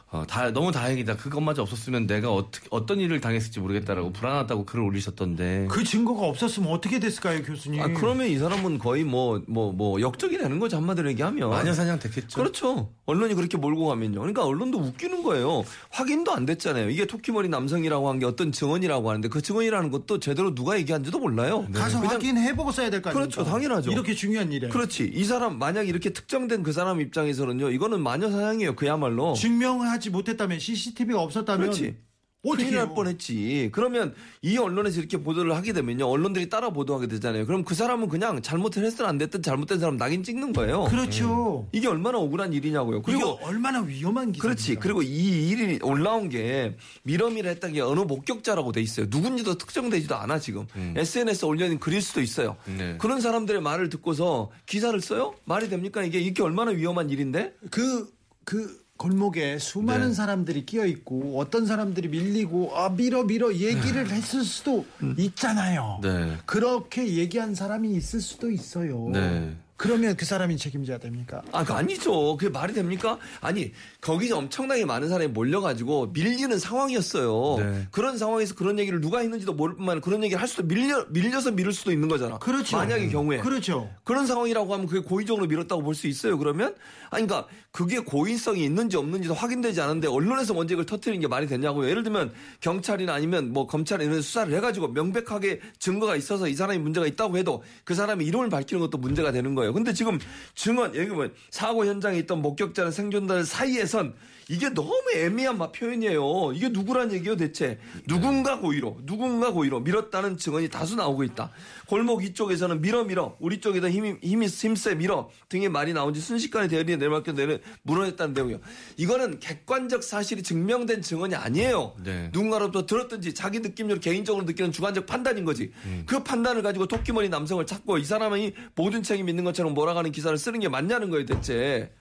[0.09, 1.17] 어, 다, 너무 다행이다.
[1.17, 5.67] 그것마저 없었으면 내가 어떻게, 어떤 일을 당했을지 모르겠다라고 불안하다고 글을 올리셨던데.
[5.69, 7.81] 그 증거가 없었으면 어떻게 됐을까요, 교수님?
[7.81, 10.77] 아, 그러면 이 사람은 거의 뭐, 뭐, 뭐, 역적이 되는 거죠.
[10.77, 11.49] 한마디로 얘기하면.
[11.49, 12.39] 마녀 사냥 됐겠죠.
[12.39, 12.89] 그렇죠.
[13.05, 14.19] 언론이 그렇게 몰고 가면요.
[14.19, 15.65] 그러니까 언론도 웃기는 거예요.
[15.89, 16.89] 확인도 안 됐잖아요.
[16.89, 21.67] 이게 토끼머리 남성이라고 한 게 어떤 증언이라고 하는데 그 증언이라는 것도 제대로 누가 얘기한지도 몰라요.
[21.73, 23.35] 가서 그냥 확인해보고 써야 될 거 아닙니까?
[23.35, 23.51] 그렇죠.
[23.51, 23.91] 당연하죠.
[23.91, 24.69] 이렇게 중요한 일에.
[24.69, 25.11] 그렇지.
[25.13, 27.69] 이 사람 만약 이렇게 특정된 그 사람 입장에서는요.
[27.71, 28.75] 이거는 마녀 사냥이에요.
[28.75, 29.33] 그야말로.
[29.33, 31.97] 증명하 지 못했다면 CCTV가 없었다면 그렇지.
[32.45, 32.93] 어떻게 큰일 날 해요?
[32.95, 33.69] 뻔했지.
[33.73, 36.05] 그러면 이 언론에서 이렇게 보도를 하게 되면요.
[36.05, 37.45] 언론들이 따라 보도하게 되잖아요.
[37.45, 40.85] 그럼 그 사람은 그냥 잘못을 했든 안 됐든 잘못된 사람 낙인 찍는 거예요.
[40.85, 41.67] 그렇죠.
[41.71, 43.01] 이게 얼마나 억울한 일이냐고요.
[43.01, 44.75] 그리고 얼마나 위험한 기사 그렇지.
[44.75, 49.07] 그리고 이 일이 올라온 게 미러미를 했다는 게 어느 목격자라고 돼 있어요.
[49.09, 50.67] 누군지도 특정되지도 않아 지금.
[50.95, 52.55] SNS에 올려진 글일 수도 있어요.
[52.65, 52.97] 네.
[52.99, 55.33] 그런 사람들의 말을 듣고서 기사를 써요?
[55.45, 56.03] 말이 됩니까?
[56.03, 57.53] 이게 이게 얼마나 위험한 일인데?
[57.71, 58.09] 그,
[58.45, 60.13] 그 골목에 수많은 네.
[60.13, 64.85] 사람들이 끼어 있고 어떤 사람들이 밀리고 아 밀어 밀어 얘기를 했을 수도
[65.17, 65.99] 있잖아요.
[66.01, 66.37] 네.
[66.45, 69.09] 그렇게 얘기한 사람이 있을 수도 있어요.
[69.11, 69.55] 네.
[69.77, 71.41] 그러면 그 사람이 책임져야 됩니까?
[71.51, 72.35] 아, 그 아니죠.
[72.37, 73.19] 그게 말이 됩니까?
[73.41, 77.55] 아니, 거기 엄청나게 많은 사람이 몰려가지고 밀리는 상황이었어요.
[77.59, 77.87] 네.
[77.91, 81.51] 그런 상황에서 그런 얘기를 누가 했는지도 모를 뿐만 아니라 그런 얘기를 할 수도 밀려, 밀려서
[81.51, 82.39] 밀을 수도 있는 거잖아.
[82.39, 82.77] 그렇죠.
[82.77, 83.37] 만약의 경우에.
[83.37, 83.89] 그렇죠.
[84.03, 86.37] 그런 상황이라고 하면 그게 고의적으로 밀었다고 볼 수 있어요.
[86.37, 86.75] 그러면
[87.09, 91.89] 아니 그러니까 그게 고의성이 있는지 없는지도 확인되지 않은데 언론에서 먼저 이걸 터트리는 게 말이 되냐고요.
[91.89, 97.05] 예를 들면 경찰이나 아니면 뭐 검찰이 이런 수사를 해가지고 명백하게 증거가 있어서 이 사람이 문제가
[97.05, 99.66] 있다고 해도 그 사람의 이름을 밝히는 것도 문제가 되는 거예요.
[99.73, 100.19] 근데 지금
[100.55, 104.13] 증언 여기 뭐 사고 현장에 있던 목격자나 생존자들 사이에선
[104.49, 106.53] 이게 너무 애매한 막 표현이에요.
[106.53, 107.77] 이게 누구란 얘기예요 대체?
[108.07, 111.51] 누군가 고의로 누군가 고의로 밀었다는 증언이 다수 나오고 있다.
[111.87, 116.95] 골목 이쪽에서는 밀어 밀어 우리 쪽에다 힘이 힘이 힘세 밀어 등의 말이 나온지 순식간에 대리에
[116.95, 118.59] 내려맞게 내려 물어냈다는 내용이요.
[118.97, 121.95] 이거는 객관적 사실이 증명된 증언이 아니에요.
[122.03, 122.29] 네.
[122.33, 125.71] 누군가로부터 들었든지 자기 느낌으로 개인적으로 느끼는 주관적 판단인 거지.
[126.05, 130.37] 그 판단을 가지고 토끼머리 남성을 찾고 이 사람이 모든 책임 있는 것처럼 것처럼 몰아가는 기사를
[130.37, 131.91] 쓰는 게 맞냐는 거예요, 대체.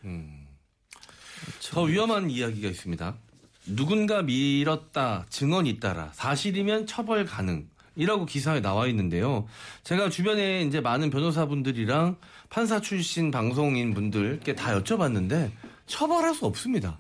[1.71, 3.15] 더 위험한 이야기가 있습니다.
[3.67, 7.67] 누군가 밀었다, 증언이 잇따라, 사실이면 처벌 가능.
[7.99, 9.47] 이라고 기사에 나와 있는데요.
[9.83, 12.17] 제가 주변에 이제 많은 변호사분들이랑
[12.51, 15.51] 판사 출신 방송인 분들께 다 여쭤봤는데
[15.87, 16.99] 처벌할 수 없습니다.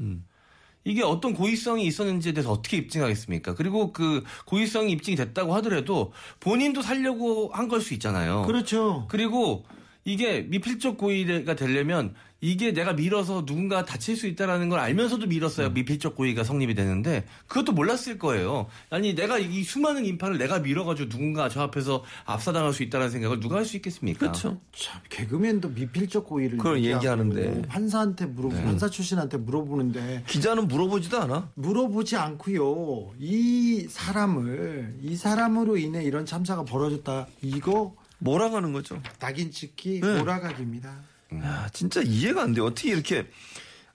[0.84, 3.54] 이게 어떤 고의성이 있었는지에 대해서 어떻게 입증하겠습니까?
[3.56, 8.44] 그리고 그 고의성이 입증이 됐다고 하더라도 본인도 살려고 한 걸 수 있잖아요.
[8.46, 9.04] 그렇죠.
[9.10, 9.66] 그리고
[10.06, 16.14] 이게 미필적 고의가 되려면 이게 내가 밀어서 누군가 다칠 수 있다라는 걸 알면서도 밀었어야 미필적
[16.14, 18.66] 고의가 성립이 되는데 그것도 몰랐을 거예요.
[18.88, 23.56] 아니 내가 이 수많은 인파를 내가 밀어가지고 누군가 저 앞에서 압사당할 수 있다는 생각을 누가
[23.56, 24.18] 할 수 있겠습니까?
[24.20, 24.60] 그렇죠.
[24.72, 27.62] 참 개그맨도 미필적 고의를 그걸 얘기하는데.
[27.62, 28.62] 판사한테 물어 네.
[28.62, 31.50] 판사 출신한테 물어보는데 기자는 물어보지도 않아.
[31.54, 33.12] 물어보지 않고요.
[33.18, 37.26] 이 사람을 이 사람으로 인해 이런 참사가 벌어졌다.
[37.42, 39.00] 이거 몰아가는 거죠.
[39.18, 40.18] 낙인 찍기 네.
[40.18, 40.96] 몰아가기입니다.
[41.34, 42.60] 야, 진짜 이해가 안 돼.
[42.60, 43.26] 어떻게 이렇게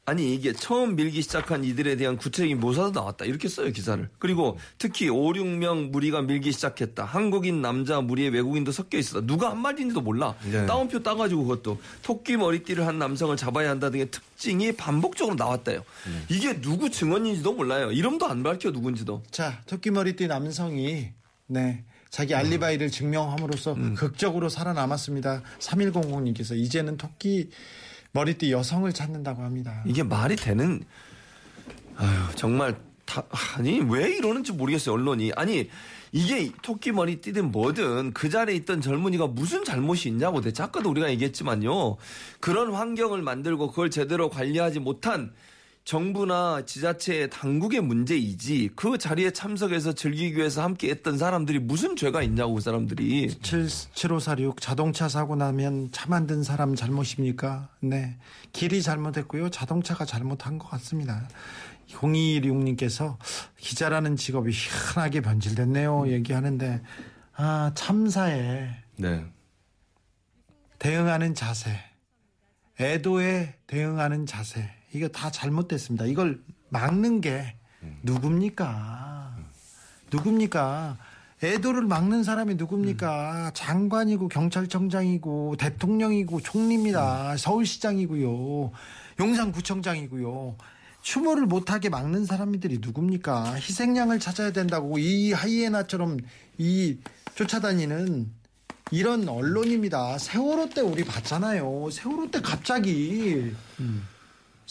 [0.04, 3.26] 아니 이게 처음 밀기 시작한 이들에 대한 구체적인 묘사도 나왔다.
[3.26, 4.10] 이렇게 써요 기사를.
[4.18, 7.06] 그리고 특히 5, 6명 무리가 밀기 시작했다.
[7.06, 9.26] 한국인 남자 무리에 외국인도 섞여 있었다.
[9.26, 10.36] 누가 한 말인지도 몰라.
[10.52, 10.66] 네.
[10.66, 15.84] 따옴표 따가지고 그것도 토끼 머리띠를 한 남성을 잡아야 한다 등의 특징이 반복적으로 나왔다요.
[16.30, 17.92] 이게 누구 증언인지도 몰라요.
[17.92, 19.22] 이름도 안 밝혀 누군지도.
[19.30, 21.12] 자, 토끼 머리띠 남성이
[21.46, 21.86] 네.
[22.12, 25.42] 자기 알리바이를 증명함으로써 극적으로 살아남았습니다.
[25.60, 27.50] 3100님께서 이제는 토끼
[28.12, 29.82] 머리띠 여성을 찾는다고 합니다.
[29.88, 30.84] 이게 말이 되는
[31.96, 33.24] 아유 정말 다
[33.56, 35.70] 아니 왜 이러는지 모르겠어요 언론이 아니
[36.12, 41.10] 이게 토끼 머리 띠든 뭐든 그 자리에 있던 젊은이가 무슨 잘못이 있냐고 대체 아까도 우리가
[41.12, 41.96] 얘기했지만요
[42.42, 45.34] 그런 환경을 만들고 그걸 제대로 관리하지 못한
[45.84, 52.56] 정부나 지자체의 당국의 문제이지 그 자리에 참석해서 즐기기 위해서 함께 했던 사람들이 무슨 죄가 있냐고
[52.56, 57.70] 그 사람들이 7546 자동차 사고 나면 차 만든 사람 잘못입니까?
[57.82, 58.18] 네.
[58.54, 59.50] 길이 잘못했고요.
[59.50, 61.28] 자동차가 잘못한 것 같습니다.
[61.90, 63.18] 0216님께서
[63.58, 66.10] 기자라는 직업이 희한하게 변질됐네요.
[66.10, 66.82] 얘기하는데
[67.36, 69.26] 아, 참사에 네.
[70.80, 71.76] 대응하는 자세,
[72.80, 76.06] 애도에 대응하는 자세, 이거 다 잘못됐습니다.
[76.06, 77.56] 이걸 막는 게
[78.04, 79.36] 누굽니까?
[80.12, 80.98] 누굽니까?
[81.44, 83.52] 애도를 막는 사람이 누굽니까?
[83.54, 87.38] 장관이고 경찰청장이고 대통령이고 총리입니다.
[87.38, 88.72] 서울시장이고요.
[89.20, 90.56] 용산구청장이고요.
[91.02, 93.56] 추모를 못하게 막는 사람들이 누굽니까?
[93.56, 96.18] 희생양을 찾아야 된다고 이 하이에나처럼
[96.60, 97.00] 이
[97.34, 98.32] 쫓아다니는
[98.92, 100.20] 이런 언론입니다.
[100.20, 101.90] 세월호 때 우리 봤잖아요.
[101.92, 103.52] 세월호 때 갑자기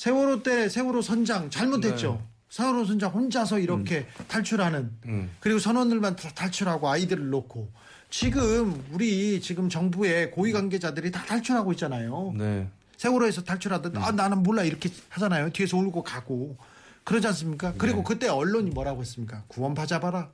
[0.01, 2.27] 세월호 때 세월호 선장 잘못했죠.
[2.49, 5.31] 세월호 선장 혼자서 이렇게 탈출하는 음.
[5.41, 7.71] 그리고 선원들만 다 탈출하고 아이들을 놓고
[8.09, 12.33] 지금 우리 지금 정부의 고위 관계자들이 다 탈출하고 있잖아요.
[12.35, 12.67] 네.
[12.97, 15.51] 세월호에서 탈출하듯 아 나는 몰라 이렇게 하잖아요.
[15.51, 16.57] 뒤에서 울고 가고
[17.05, 17.75] 그러지 않습니까?
[17.77, 19.45] 그리고 그때 언론이 뭐라고 했습니까?
[19.49, 20.31] 구원파 잡아라.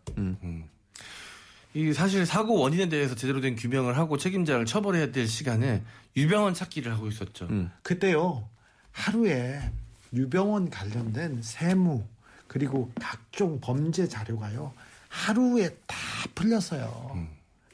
[1.75, 5.83] 이 사실 사고 원인에 대해서 제대로 된 규명을 하고 책임자를 처벌해야 될 시간에
[6.17, 7.49] 유병원 찾기를 하고 있었죠.
[7.51, 7.73] 음.
[7.83, 8.49] 그때요
[8.97, 9.61] 하루에
[10.15, 12.03] 유병원 관련된 세무
[12.49, 14.73] 그리고 각종 범죄 자료가요
[15.09, 15.97] 하루에 다
[16.35, 17.27] 풀렸어요.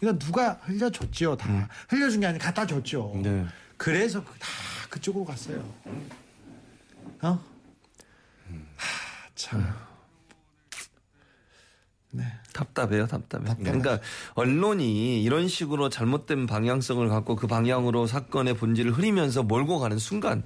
[0.03, 3.13] 이거 누가 흘려줬지요 다 흘려준 게 아니라 갖다 줬죠.
[3.23, 3.47] 네.
[3.77, 4.49] 그래서 그- 다
[4.91, 5.59] 그쪽으로 갔어요.
[7.23, 7.29] 어?
[8.77, 9.65] 하, 참.
[12.11, 12.25] 네.
[12.53, 13.55] 답답해요, 답답해.
[13.63, 13.99] 그러니까
[14.35, 20.45] 언론이 이런 식으로 잘못된 방향성을 갖고 그 방향으로 사건의 본질을 흐리면서 몰고 가는 순간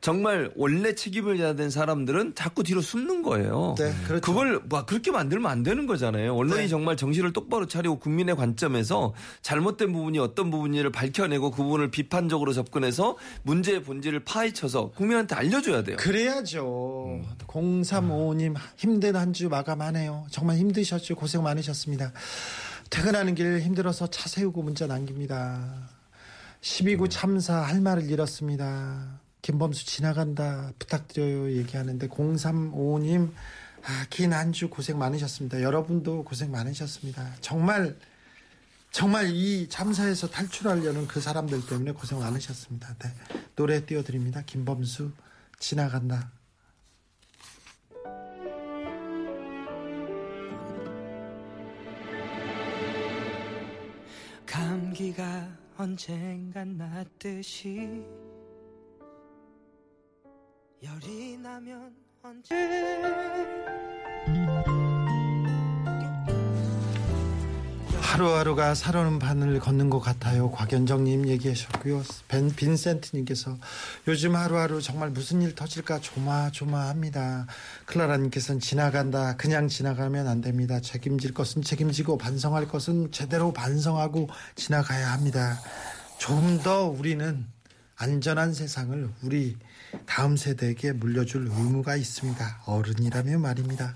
[0.00, 3.74] 정말 원래 책임을 져야 되는 사람들은 자꾸 뒤로 숨는 거예요.
[3.78, 4.20] 네, 그렇죠.
[4.22, 6.34] 그걸 막 그렇게 만들면 안 되는 거잖아요.
[6.34, 6.68] 언론이 네.
[6.68, 13.18] 정말 정신을 똑바로 차리고 국민의 관점에서 잘못된 부분이 어떤 부분인지를 밝혀내고 그 부분을 비판적으로 접근해서
[13.42, 15.96] 문제의 본질을 파헤쳐서 국민한테 알려줘야 돼요.
[15.98, 17.20] 그래야죠.
[17.46, 20.26] 0355님 힘든 한 주 마감하네요.
[20.30, 21.14] 정말 힘드셨죠.
[21.14, 22.12] 고생 많으셨습니다.
[22.90, 25.88] 퇴근하는 길 힘들어서 차 세우고 문자 남깁니다.
[26.62, 29.19] 12구 참사 할 말을 잃었습니다.
[29.42, 33.32] 김범수 지나간다 부탁드려요 얘기하는데 0355님
[33.82, 35.62] 아, 긴 한 주 고생 많으셨습니다.
[35.62, 37.36] 여러분도 고생 많으셨습니다.
[37.40, 37.96] 정말
[38.90, 42.94] 정말 이 참사에서 탈출하려는 그 사람들 때문에 고생 많으셨습니다.
[42.98, 43.08] 네.
[43.56, 44.42] 노래 띄워드립니다.
[44.42, 45.12] 김범수
[45.58, 46.30] 지나간다.
[54.46, 58.04] 감기가 언젠간 낫듯이
[60.82, 62.54] 열이 나면 언제
[68.00, 70.50] 하루하루가 살아오는 바늘 걷는 것 같아요.
[70.50, 72.02] 곽연정님 얘기하셨고요.
[72.28, 73.56] 벤 빈센트님께서
[74.08, 77.46] 요즘 하루하루 정말 무슨 일 터질까 조마조마합니다.
[77.86, 79.36] 클라라님께서는 지나간다.
[79.36, 80.80] 그냥 지나가면 안 됩니다.
[80.80, 85.60] 책임질 것은 책임지고 반성할 것은 제대로 반성하고 지나가야 합니다.
[86.18, 87.46] 좀 더 우리는
[87.96, 89.56] 안전한 세상을 우리
[90.06, 92.62] 다음 세대에게 물려줄 의무가 있습니다.
[92.66, 93.94] 어른이라면 말입니다.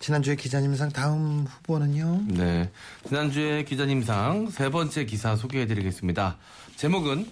[0.00, 2.22] 지난주에 기자님상 다음 후보는요.
[2.28, 2.70] 네.
[3.06, 6.38] 지난주에 기자님상 세 번째 기사 소개해 드리겠습니다.
[6.76, 7.26] 제목은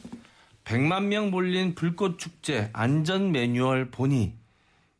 [0.65, 4.35] 100만 명 몰린 불꽃 축제 안전 매뉴얼 보니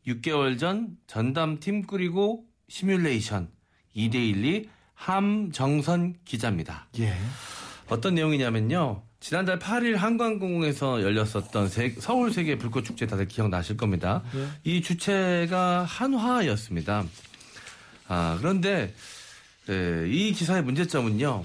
[0.07, 3.49] 6개월 전 전담 팀 꾸리고 시뮬레이션
[3.95, 6.87] 2대1리 함정선 기자입니다.
[6.99, 7.13] 예.
[7.89, 9.03] 어떤 내용이냐면요.
[9.27, 14.23] 지난달 8일 한강공원에서 열렸었던 세- 서울 세계 불꽃 축제 다들 기억나실 겁니다.
[14.63, 17.03] 이 주체가 한화였습니다.
[18.07, 18.93] 아, 그런데
[19.69, 21.43] 예, 이 기사의 문제점은요.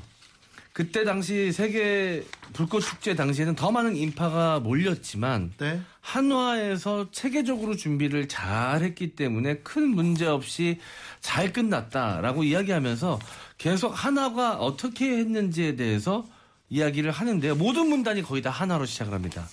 [0.73, 5.81] 그때 당시 세계 불꽃 축제 당시에는 더 많은 인파가 몰렸지만 네.
[6.03, 10.79] 한화에서 체계적으로 준비를 잘 했기 때문에 큰 문제 없이
[11.21, 13.19] 잘 끝났다라고 이야기하면서
[13.59, 16.25] 계속 한화가 어떻게 했는지에 대해서
[16.73, 17.55] 이야기를 하는데요.
[17.55, 19.47] 모든 문단이 거의 다 한화로 시작을 합니다.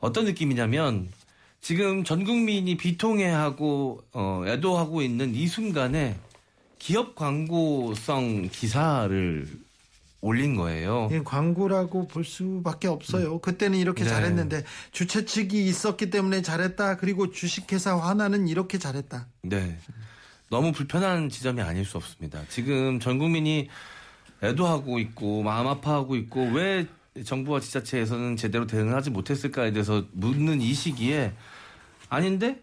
[0.00, 1.10] 어떤 느낌이냐면
[1.60, 6.18] 지금 전 국민이 비통해하고 어, 애도하고 있는 이 순간에
[6.78, 9.46] 기업 광고성 기사를
[10.22, 11.10] 올린 거예요.
[11.12, 13.38] 이 광고라고 볼 수밖에 없어요.
[13.40, 14.10] 그때는 이렇게 네.
[14.10, 16.96] 잘했는데 주최 측이 있었기 때문에 잘했다.
[16.96, 19.26] 그리고 주식회사 하나는 이렇게 잘했다.
[19.42, 19.78] 네.
[20.48, 22.42] 너무 불편한 지점이 아닐 수 없습니다.
[22.48, 23.68] 지금 전 국민이
[24.42, 26.86] 애도하고 있고 마음 아파하고 있고 왜
[27.24, 31.32] 정부와 지자체에서는 제대로 대응을 하지 못했을까에 대해서 묻는 이 시기에
[32.08, 32.62] 아닌데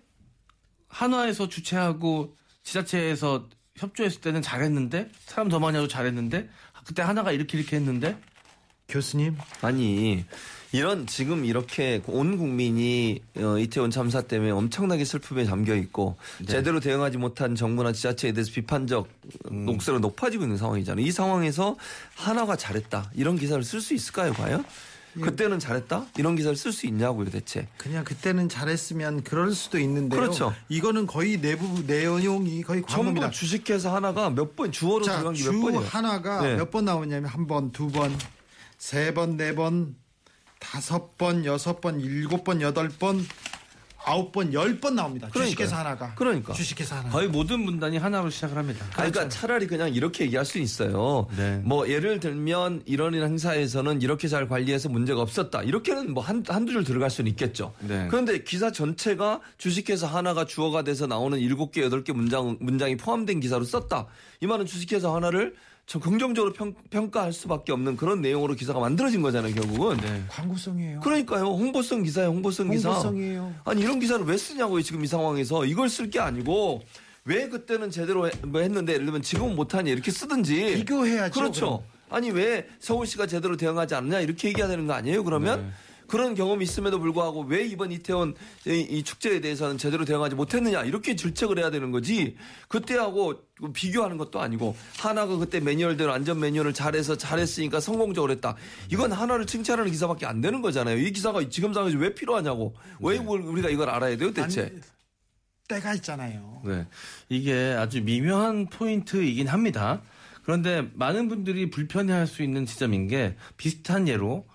[0.88, 6.50] 한화에서 주최하고 지자체에서 협조했을 때는 잘했는데 사람 더 많이 하고 잘했는데
[6.86, 8.20] 그때 하나가 이렇게 이렇게 했는데?
[8.88, 10.26] 교수님, 아니
[10.72, 16.16] 이런 지금 이렇게 온 국민이 어, 이태원 참사 때문에 엄청나게 슬픔에 잠겨 있고
[16.48, 19.08] 제대로 대응하지 못한 정부나 지자체에 대해서 비판적
[19.50, 21.06] 녹색으로 높아지고 있는 상황이잖아요.
[21.06, 21.76] 이 상황에서
[22.16, 24.64] 하나가 잘했다 이런 기사를 쓸 수 있을까요, 과연?
[25.22, 27.68] 그때는 잘했다 이런 기사를 쓸 수 있냐고요, 대체?
[27.78, 30.22] 그냥 그때는 잘했으면 그럴 수도 있는데요.
[30.22, 30.54] 그렇죠.
[30.70, 33.32] 이거는 거의 내부 내용이 거의 전부 광고입니다.
[33.32, 35.82] 주식회사 하나가 몇 번 주어로 자, 들어간 게몇주 번이에요?
[35.90, 36.56] 하나가 네.
[36.58, 38.16] 몇번 나오냐면 한 번, 두 번,
[38.78, 39.96] 세 번, 네 번,
[40.60, 43.26] 다섯 번, 여섯 번, 일곱 번, 여덟 번,
[44.06, 45.28] 아홉 번, 열 번 나옵니다.
[45.28, 45.46] 그러니까요.
[45.50, 46.14] 주식회사 하나가.
[46.16, 46.54] 그러니까.
[46.54, 47.10] 주식회사 하나.
[47.10, 48.86] 거의 모든 문단이 하나로 시작을 합니다.
[48.96, 51.28] 아니, 그러니까 차라리 그냥 이렇게 얘기할 수 있어요.
[51.36, 51.58] 네.
[51.66, 55.64] 뭐 예를 들면 이런 이런 행사에서는 이렇게 잘 관리해서 문제가 없었다.
[55.64, 57.74] 이렇게는 뭐 한, 한두 줄 들어갈 수는 있겠죠.
[57.82, 58.08] 네.
[58.10, 63.42] 그런데 기사 전체가 주식회사 하나가 주어가 돼서 나오는 일곱 개 여덟 개 문장, 문장이 포함된
[63.42, 64.08] 기사로 썼다.
[64.42, 65.56] 이 말은 주식회사 하나를
[65.90, 69.98] 좀 긍정적으로 평, 가할 수밖에 없는 그런 내용으로 기사가 만들어진 거잖아요, 결국은.
[69.98, 70.24] 네.
[70.30, 71.00] 광고성이에요.
[71.00, 71.46] 그러니까요.
[71.46, 72.90] 홍보성 기사예요, 홍보성 기사.
[72.90, 73.56] 홍보성이에요.
[73.66, 76.84] 아니 이런 기사를 왜 쓰냐고요 지금 이 상황에서 이걸 쓸 게 아니고
[77.26, 82.30] 왜 그때는 제대로 해- 뭐 했는데 예를 들면 지금은 못하니 이렇게 쓰든지 비교해야죠, 그렇죠 아니
[82.30, 85.70] 왜 서울시가 제대로 대응하지 않느냐 이렇게 얘기해야 되는 거 아니에요 그러면 네.
[86.10, 88.36] 그런 경험이 있음에도 불구하고 왜 이번 이태원
[88.68, 92.36] 이, 이 축제에 대해서는 제대로 대응하지 못했느냐 이렇게 질책을 해야 되는 거지
[92.68, 93.36] 그때하고
[93.74, 98.56] 비교하는 것도 아니고 하나가 그때 매뉴얼대로 안전 매뉴얼을 잘해서 잘했으니까 성공적으로 했다
[98.92, 103.70] 이건 하나를 칭찬하는 기사밖에 안 되는 거잖아요 이 기사가 지금 상황에서 왜 필요하냐고 왜뭘 우리가
[103.70, 104.82] 이걸 알아야 돼요 대체 아니,
[105.70, 106.62] 때가 있잖아요.
[106.66, 106.88] 네.
[107.30, 110.02] 이게 아주 미묘한 포인트이긴 합니다.
[110.44, 114.46] 그런데 많은 분들이 불편해할 수 있는 지점인 게 비슷한 예로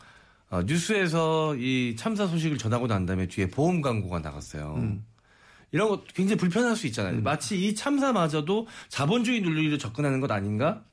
[0.50, 4.74] 어, 뉴스에서 이 참사 소식을 전하고 난 다음에 뒤에 보험 광고가 나갔어요.
[4.76, 5.04] 음.
[5.72, 7.20] 이런 거 굉장히 불편할 수 있잖아요.
[7.20, 10.85] 마치 이 참사마저도 자본주의 논리로 접근하는 것 아닌가?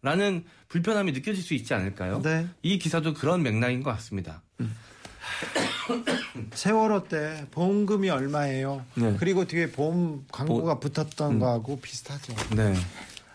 [0.00, 2.22] 라는 불편함이 느껴질 수 있지 않을까요?
[2.22, 2.46] 네.
[2.62, 4.42] 이 기사도 그런 맥락인 것 같습니다.
[6.54, 8.84] 세월호 때 보험금이 얼마예요?
[8.94, 9.16] 네.
[9.18, 12.34] 그리고 뒤에 보험 광고가 붙었던 거하고 비슷하죠.
[12.54, 12.74] 네.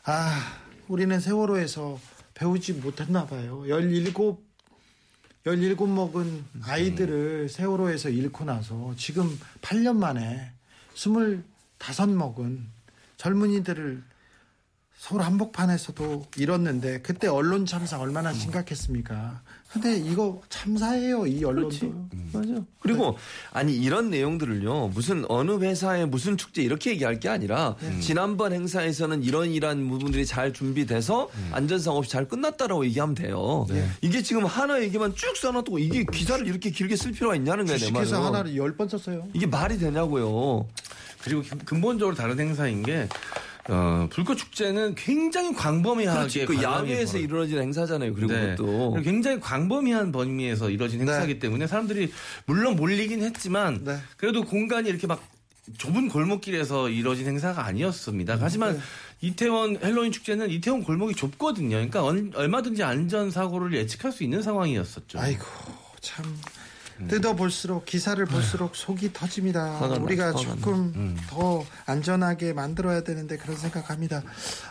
[0.06, 0.54] 아,
[0.88, 2.00] 우리는 세월호에서
[2.34, 3.64] 배우지 못했나 봐요.
[3.68, 4.14] 17,
[5.46, 10.52] 17 먹은 아이들을 세월호에서 잃고 나서 지금 8년 만에
[10.96, 11.42] 25
[12.16, 12.66] 먹은
[13.18, 14.04] 젊은이들을
[15.06, 19.42] 서울 한복판에서도 잃었는데 그때 언론 참사 얼마나 심각했습니까?
[19.70, 21.94] 근데 이거 참사예요, 이 언론도.
[22.32, 22.54] 맞아.
[22.80, 23.18] 그리고
[23.52, 29.50] 아니 이런 내용들을요 무슨 어느 회사의 무슨 축제 이렇게 얘기할 게 아니라 지난번 행사에서는 이런
[29.50, 33.68] 이런 부분들이 잘 준비돼서 안전상 없이 잘 끝났다라고 얘기하면 돼요.
[34.02, 37.92] 이게 지금 하나 얘기만 쭉 써놔도 이게 기사를 이렇게 길게 쓸 필요가 있냐는 거예요.
[37.92, 38.14] 말은.
[38.14, 39.28] 하나를 10번 썼어요.
[39.34, 40.66] 이게 말이 되냐고요.
[41.26, 43.10] 그리고 근- 근본적으로 다른 행사인 게
[43.70, 46.46] 어, 불꽃 축제는 굉장히 광범위하게.
[46.46, 48.14] 그 야외에서 벌어- 이루어지는 행사잖아요.
[48.14, 48.56] 그리고 네.
[48.56, 52.12] 또 굉장히 광범위한 범위에서 이루어진 행사이기 때문에 사람들이
[52.46, 53.98] 물론 몰리긴 했지만 네.
[54.18, 55.24] 그래도 공간이 이렇게 막
[55.78, 58.38] 좁은 골목길에서 이루어진 행사가 아니었습니다.
[58.42, 58.82] 하지만
[59.22, 61.70] 이태원 헬로윈 축제는 이태원 골목이 좁거든요.
[61.78, 65.20] 그러니까 얼- 얼마든지 안전 사고를 예측할 수 있는 상황이었었죠.
[65.20, 65.46] 아이고
[66.02, 66.26] 참
[67.08, 69.80] 뜯어 볼수록 기사를 볼수록 속이 터집니다.
[69.80, 74.24] 우리가 조금 더 안전하게 만들어야 되는데 그런 생각합니다.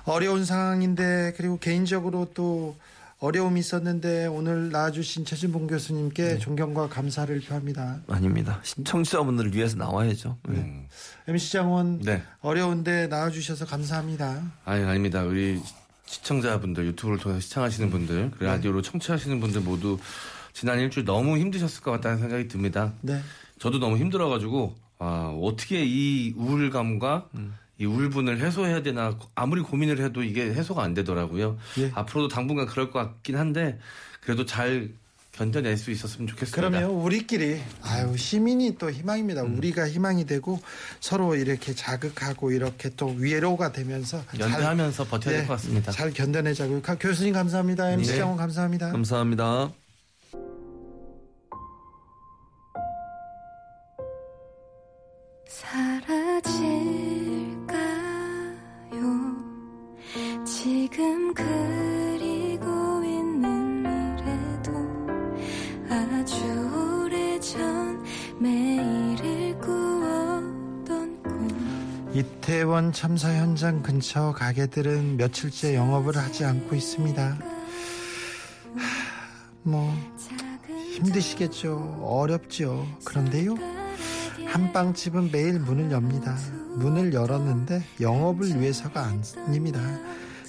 [0.05, 2.77] 어려운 상황인데 그리고 개인적으로 또
[3.23, 8.01] 어려움이 있었는데 오늘 나와주신 최진봉 교수님께 존경과 감사를 표합니다.
[8.09, 8.59] 아닙니다.
[8.65, 10.39] 시청자분들을 위해서 나와야죠.
[10.49, 10.89] 네.
[11.29, 12.21] MC 장원 네.
[12.41, 14.43] 어려운데 나와주셔서 감사합니다.
[14.65, 15.23] 아니 아닙니다.
[15.23, 15.61] 우리
[16.07, 20.01] 시청자분들 유튜브를 통해서 시청하시는 분들 그리고 라디오로 청취하시는 분들 모두
[20.53, 22.93] 지난 일주일 너무 힘드셨을 것 같다는 생각이 듭니다.
[23.01, 23.21] 네.
[23.59, 27.29] 저도 너무 힘들어가지고 아, 어떻게 이 우울감과
[27.79, 31.59] 이 우울분을 해소해야 되나 아무리 고민을 해도 이게 해소가 안 되더라고요.
[31.79, 31.91] 예.
[31.95, 33.79] 앞으로도 당분간 그럴 것 같긴 한데
[34.21, 34.91] 그래도 잘
[35.33, 36.55] 견뎌낼 수 있었으면 좋겠습니다.
[36.55, 39.43] 그러면 우리끼리 아유 시민이 또 희망입니다.
[39.43, 39.57] 음.
[39.57, 40.61] 우리가 희망이 되고
[41.01, 45.91] 서로 이렇게 자극하고 이렇게 또 위로가 되면서 잘- 연대하면서 버텨야 예, 될것 같습니다.
[45.91, 46.83] 잘 견뎌내자고요.
[46.83, 47.91] 가- 교수님 감사합니다.
[47.93, 48.19] MC 네.
[48.19, 48.93] 장원 감사합니다.
[48.93, 49.73] 감사합니다.
[55.47, 56.87] 사라질까요
[60.45, 62.65] 지금 그리고
[63.05, 64.73] 있는 미래도
[65.91, 66.35] 아주
[67.05, 68.03] 오래 전
[68.39, 77.23] 매일을 꾸었던 꿈 이태원 참사 현장 근처 가게들은 며칠째 영업을 하지 않고 있습니다.
[77.23, 77.39] 하,
[79.63, 79.95] 뭐
[81.07, 82.01] 힘드시겠죠.
[82.03, 82.87] 어렵죠.
[83.05, 83.55] 그런데요.
[84.47, 86.37] 한빵집은 매일 문을 엽니다.
[86.77, 89.05] 문을 열었는데 영업을 위해서가
[89.47, 89.81] 아닙니다.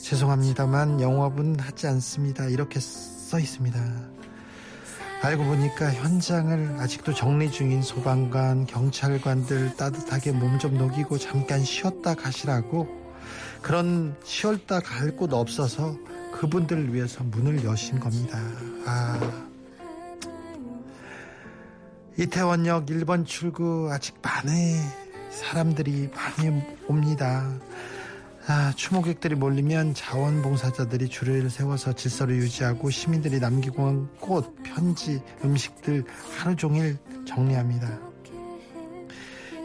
[0.01, 2.45] 죄송합니다만 영업은 하지 않습니다.
[2.45, 3.79] 이렇게 써 있습니다.
[5.21, 12.87] 알고 보니까 현장을 아직도 정리 중인 소방관, 경찰관들 따뜻하게 몸 좀 녹이고 잠깐 쉬었다 가시라고
[13.61, 15.97] 그런 쉬었다 갈 곳 없어서
[16.33, 18.37] 그분들을 위해서 문을 여신 겁니다.
[18.85, 19.52] 아.
[22.17, 24.75] 이태원역 1번 출구 아직 많이
[25.31, 27.51] 사람들이 많이 옵니다.
[28.45, 36.03] 아, 추모객들이 몰리면 자원봉사자들이 줄을 세워서 질서를 유지하고 시민들이 남기고 온 꽃, 편지, 음식들
[36.37, 37.99] 하루 종일 정리합니다.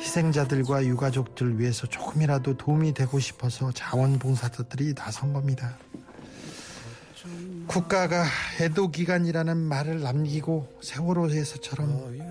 [0.00, 5.76] 희생자들과 유가족들 위해서 조금이라도 도움이 되고 싶어서 자원봉사자들이 나선 겁니다.
[7.66, 8.24] 국가가
[8.60, 12.27] 애도 기간이라는 말을 남기고 세월호에서처럼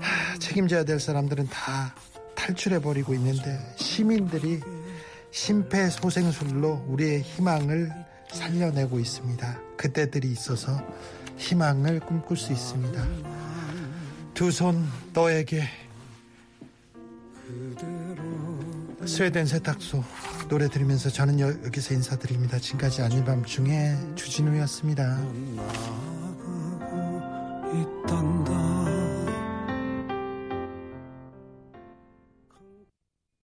[0.00, 1.94] 하, 책임져야 될 사람들은 다
[2.34, 4.60] 탈출해 버리고 있는데 시민들이
[5.30, 7.90] 심폐소생술로 우리의 희망을
[8.32, 9.60] 살려내고 있습니다.
[9.76, 10.82] 그때들이 있어서
[11.36, 13.06] 희망을 꿈꿀 수 있습니다.
[14.34, 15.62] 두 손 너에게
[19.06, 20.02] 스웨덴 세탁소
[20.48, 22.58] 노래 들으면서 저는 여, 여기서 인사드립니다.
[22.58, 25.18] 지금까지 아닌 밤중에 주진우였습니다.
[27.72, 28.61] 一等等。